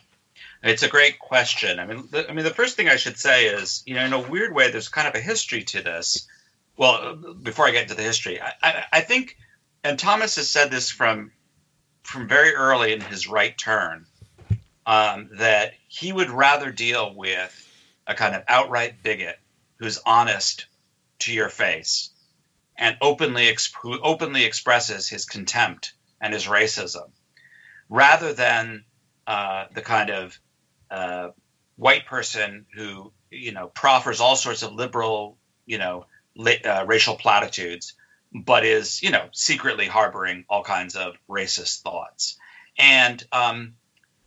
[0.66, 1.80] It's a great question.
[1.80, 4.14] I mean, the, I mean, the first thing I should say is, you know, in
[4.14, 6.28] a weird way, there's kind of a history to this.
[6.76, 9.38] Well, before I get into the history, I, I, I think,
[9.84, 11.32] and Thomas has said this from
[12.02, 14.08] from very early in his right turn,
[14.88, 17.54] um, that he would rather deal with
[18.08, 19.38] a kind of outright bigot
[19.78, 20.66] who's honest
[21.20, 22.10] to your face
[22.76, 27.12] and openly exp- who openly expresses his contempt and his racism,
[27.88, 28.84] rather than
[29.28, 30.40] uh, the kind of
[30.92, 31.30] uh,
[31.76, 36.06] white person who you know proffers all sorts of liberal you know
[36.38, 37.94] uh, racial platitudes,
[38.34, 42.38] but is you know secretly harboring all kinds of racist thoughts.
[42.78, 43.76] And um,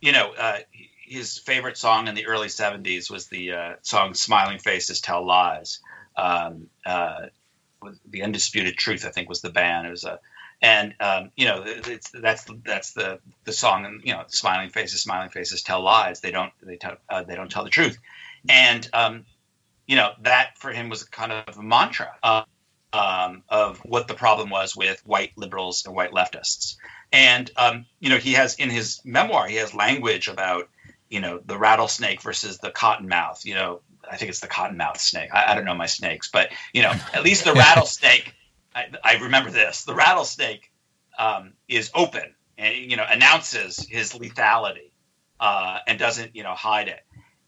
[0.00, 0.58] you know, uh,
[1.04, 5.80] his favorite song in the early 70s was the uh, song Smiling Faces Tell Lies.
[6.16, 7.26] Um, uh,
[8.08, 9.86] the Undisputed Truth, I think, was the band.
[9.86, 10.18] It was a,
[10.60, 15.02] and um, you know, it's, that's that's the the song, and you know, smiling faces,
[15.02, 16.20] smiling faces tell lies.
[16.20, 17.98] They don't they tell uh, they don't tell the truth,
[18.48, 19.24] and um,
[19.86, 22.10] you know that for him was kind of a mantra.
[22.22, 22.44] Uh,
[22.92, 26.76] um, of what the problem was with white liberals and white leftists.
[27.12, 30.68] And um, you know, he has in his memoir, he has language about
[31.08, 33.44] you know the rattlesnake versus the cottonmouth.
[33.44, 33.80] You know,
[34.10, 35.30] I think it's the cottonmouth snake.
[35.32, 38.34] I, I don't know my snakes, but you know, at least the rattlesnake.
[38.74, 39.84] I, I, remember this.
[39.84, 40.70] The rattlesnake
[41.18, 44.90] um, is open and you know announces his lethality
[45.40, 47.00] uh, and doesn't you know hide it.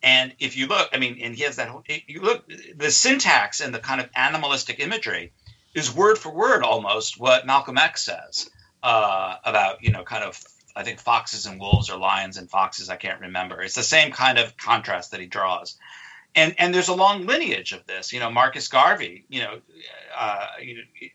[0.03, 1.71] And if you look, I mean, and he has that.
[2.07, 5.33] You look, the syntax and the kind of animalistic imagery
[5.75, 8.49] is word for word almost what Malcolm X says
[8.83, 10.43] uh, about you know kind of
[10.75, 12.89] I think foxes and wolves or lions and foxes.
[12.89, 13.61] I can't remember.
[13.61, 15.77] It's the same kind of contrast that he draws,
[16.35, 18.13] and and there's a long lineage of this.
[18.13, 19.61] You know, Marcus Garvey, you know,
[20.17, 20.47] uh,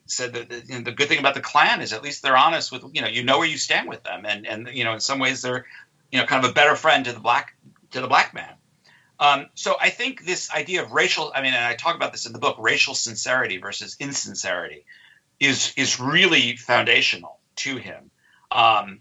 [0.05, 2.38] said that the, you know, the good thing about the Klan is at least they're
[2.38, 4.93] honest with you know you know where you stand with them, and and you know
[4.93, 5.66] in some ways they're
[6.11, 7.55] you know kind of a better friend to the black
[7.91, 8.53] to the black man.
[9.20, 12.26] Um, so I think this idea of racial, I mean, and I talk about this
[12.26, 14.86] in the book, racial sincerity versus insincerity,
[15.39, 18.11] is is really foundational to him,
[18.51, 18.99] um,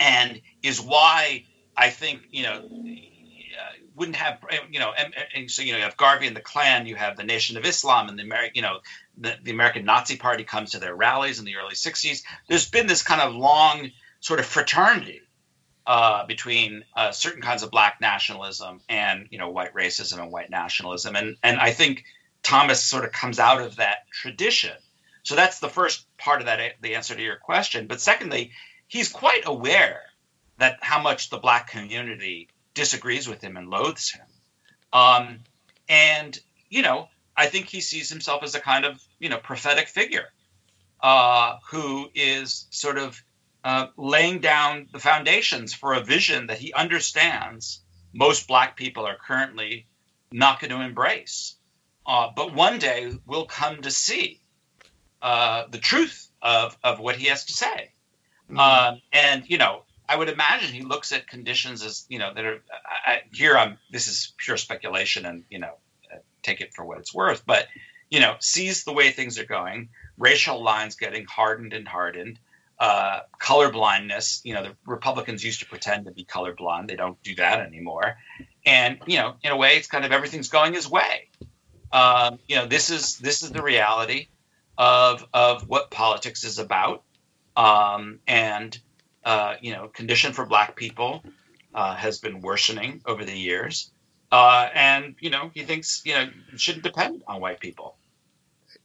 [0.00, 1.44] and is why
[1.76, 2.68] I think you know
[4.00, 4.38] wouldn't have
[4.70, 7.18] you know and, and, so you know you have Garvey and the Klan, you have
[7.18, 8.78] the Nation of Islam and the American you know
[9.18, 12.22] the, the American Nazi Party comes to their rallies in the early '60s.
[12.48, 13.90] There's been this kind of long
[14.20, 15.20] sort of fraternity
[15.86, 20.48] uh, between uh, certain kinds of black nationalism and you know white racism and white
[20.48, 22.04] nationalism, and and I think
[22.42, 24.76] Thomas sort of comes out of that tradition.
[25.24, 27.86] So that's the first part of that the answer to your question.
[27.86, 28.52] But secondly,
[28.88, 30.00] he's quite aware
[30.56, 34.26] that how much the black community disagrees with him and loathes him,
[34.92, 35.40] um,
[35.88, 39.88] and you know I think he sees himself as a kind of you know prophetic
[39.88, 40.28] figure
[41.02, 43.22] uh, who is sort of
[43.64, 47.80] uh, laying down the foundations for a vision that he understands
[48.12, 49.86] most black people are currently
[50.32, 51.56] not going to embrace.
[52.06, 54.40] Uh, but one day we'll come to see
[55.22, 57.92] uh, the truth of, of what he has to say.
[58.50, 58.58] Mm-hmm.
[58.58, 62.44] Um, and, you know, I would imagine he looks at conditions as, you know, that
[62.44, 62.62] are
[63.06, 63.56] I, here.
[63.56, 65.74] I'm, this is pure speculation and, you know,
[66.12, 67.68] uh, take it for what it's worth, but,
[68.10, 72.40] you know, sees the way things are going, racial lines getting hardened and hardened
[72.80, 74.40] uh, color blindness.
[74.42, 76.88] You know, the Republicans used to pretend to be colorblind.
[76.88, 78.16] They don't do that anymore.
[78.66, 81.28] And you know, in a way, it's kind of everything's going his way.
[81.92, 84.28] Um, you know, this is this is the reality
[84.76, 87.04] of of what politics is about.
[87.56, 88.76] Um, and
[89.24, 91.22] uh, you know, condition for Black people
[91.74, 93.90] uh, has been worsening over the years.
[94.32, 97.96] Uh, and you know, he thinks you know it shouldn't depend on white people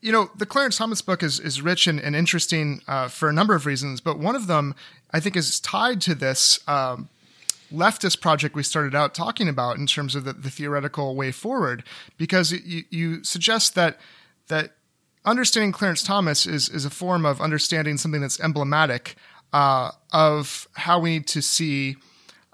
[0.02, 3.34] you know, the Clarence Thomas book is, is rich and, and interesting uh, for a
[3.34, 4.76] number of reasons, but one of them
[5.12, 7.10] I think is tied to this um,
[7.74, 11.84] leftist project we started out talking about in terms of the, the theoretical way forward,
[12.18, 14.00] because you, you suggest that
[14.48, 14.74] that
[15.26, 19.16] understanding Clarence Thomas is is a form of understanding something that's emblematic
[19.56, 21.96] uh, of how we need to see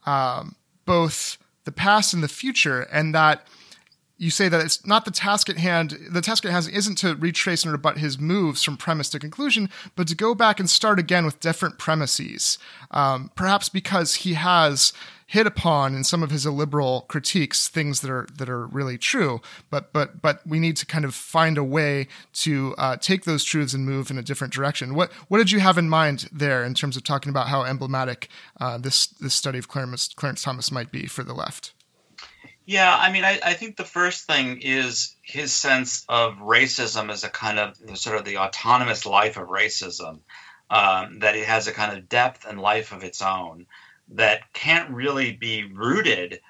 [0.05, 3.47] um, both the past and the future, and that
[4.19, 5.97] you say that it's not the task at hand.
[6.11, 9.67] The task at hand isn't to retrace and rebut his moves from premise to conclusion,
[9.95, 12.59] but to go back and start again with different premises.
[12.91, 14.93] Um, perhaps because he has
[15.31, 19.39] hit upon in some of his illiberal critiques things that are that are really true,
[19.69, 23.45] but but but we need to kind of find a way to uh, take those
[23.45, 24.93] truths and move in a different direction.
[24.93, 28.27] What what did you have in mind there in terms of talking about how emblematic
[28.59, 31.73] uh, this this study of Clarence, Clarence Thomas might be for the left?
[32.65, 37.23] Yeah, I mean, I, I, think the first thing is his sense of racism as
[37.23, 40.19] a kind of sort of the autonomous life of racism,
[40.69, 43.65] um, that it has a kind of depth and life of its own
[44.11, 46.41] that can't really be rooted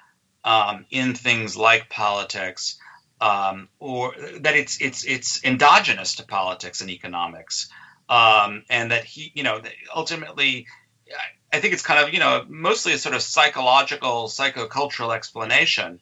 [0.44, 2.78] um, in things like politics,
[3.20, 7.68] um, or that it's it's it's endogenous to politics and economics,
[8.08, 9.60] um, and that he, you know,
[9.94, 10.66] ultimately
[11.52, 16.00] I think it's kind of you know mostly a sort of psychological, psychocultural explanation.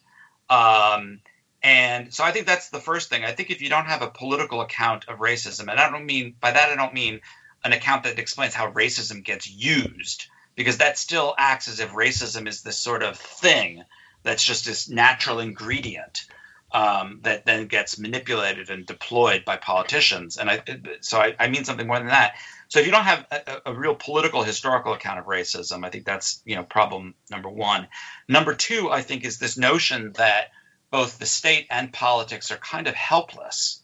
[0.49, 1.21] Um,
[1.63, 3.25] and so I think that's the first thing.
[3.25, 6.35] I think if you don't have a political account of racism, and I don't mean
[6.41, 7.21] by that I don't mean
[7.65, 10.27] an account that explains how racism gets used,
[10.61, 13.83] because that still acts as if racism is this sort of thing
[14.23, 16.27] that's just this natural ingredient
[16.71, 20.37] um, that then gets manipulated and deployed by politicians.
[20.37, 20.63] And I,
[21.01, 22.35] so I, I mean something more than that.
[22.69, 26.05] So if you don't have a, a, real political historical account of racism, I think
[26.05, 27.89] that's you know problem number one.
[28.29, 30.51] Number two, I think, is this notion that
[30.91, 33.81] both the state and politics are kind of helpless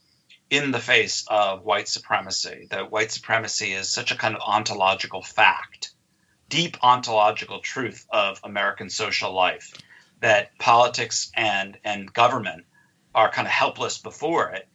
[0.51, 2.67] in the face of white supremacy.
[2.69, 5.93] That white supremacy is such a kind of ontological fact,
[6.49, 9.73] deep ontological truth of American social life,
[10.21, 12.65] that politics and and government
[13.15, 14.69] are kind of helpless before it.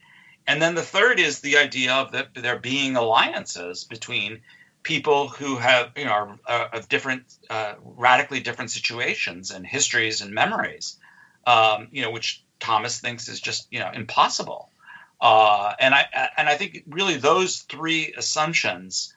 [0.46, 4.42] And then the third is the idea of that there being alliances between
[4.82, 10.20] people who have you know are, are of different uh, radically different situations and histories
[10.20, 10.96] and memories
[11.46, 14.68] um, you know which thomas thinks is just you know impossible.
[15.20, 19.11] Uh, and i and i think really those three assumptions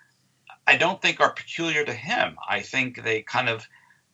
[0.68, 3.68] i don't think are peculiar to him i think they kind of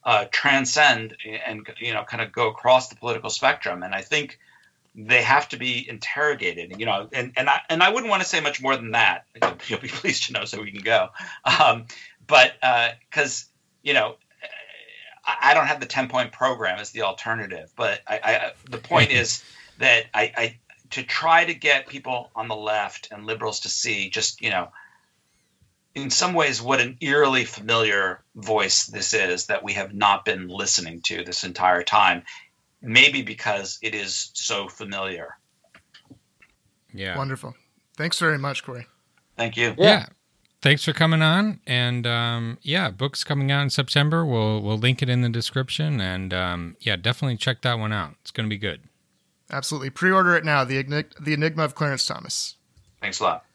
[0.03, 1.15] uh, transcend
[1.45, 4.39] and you know kind of go across the political spectrum and i think
[4.95, 8.27] they have to be interrogated, you know, and, and I and I wouldn't want to
[8.27, 9.25] say much more than that.
[9.67, 11.09] You'll be pleased to know, so we can go.
[11.45, 11.85] Um,
[12.27, 12.53] but
[13.09, 13.53] because uh,
[13.83, 14.15] you know,
[15.25, 19.11] I don't have the ten point program as the alternative, but I, I the point
[19.11, 19.43] is
[19.77, 20.57] that I, I
[20.91, 24.71] to try to get people on the left and liberals to see just you know
[25.93, 30.47] in some ways what an eerily familiar voice this is that we have not been
[30.47, 32.23] listening to this entire time
[32.81, 35.37] maybe because it is so familiar.
[36.93, 37.17] Yeah.
[37.17, 37.55] Wonderful.
[37.95, 38.87] Thanks very much, Corey.
[39.37, 39.75] Thank you.
[39.77, 39.87] Yeah.
[39.87, 40.05] yeah.
[40.61, 41.59] Thanks for coming on.
[41.65, 44.25] And um, yeah, book's coming out in September.
[44.25, 45.99] We'll we'll link it in the description.
[45.99, 48.15] And um, yeah, definitely check that one out.
[48.21, 48.81] It's going to be good.
[49.49, 49.89] Absolutely.
[49.89, 50.63] Pre-order it now.
[50.63, 52.55] The Enig- the Enigma of Clarence Thomas.
[53.01, 53.45] Thanks a lot.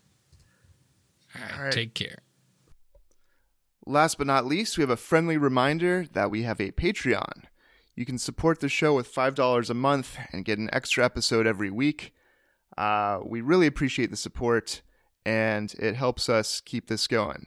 [1.34, 1.72] All right, All right.
[1.72, 2.18] Take care.
[3.88, 7.44] Last but not least, we have a friendly reminder that we have a Patreon.
[7.94, 11.70] You can support the show with $5 a month and get an extra episode every
[11.70, 12.12] week.
[12.76, 14.82] Uh, we really appreciate the support,
[15.24, 17.46] and it helps us keep this going.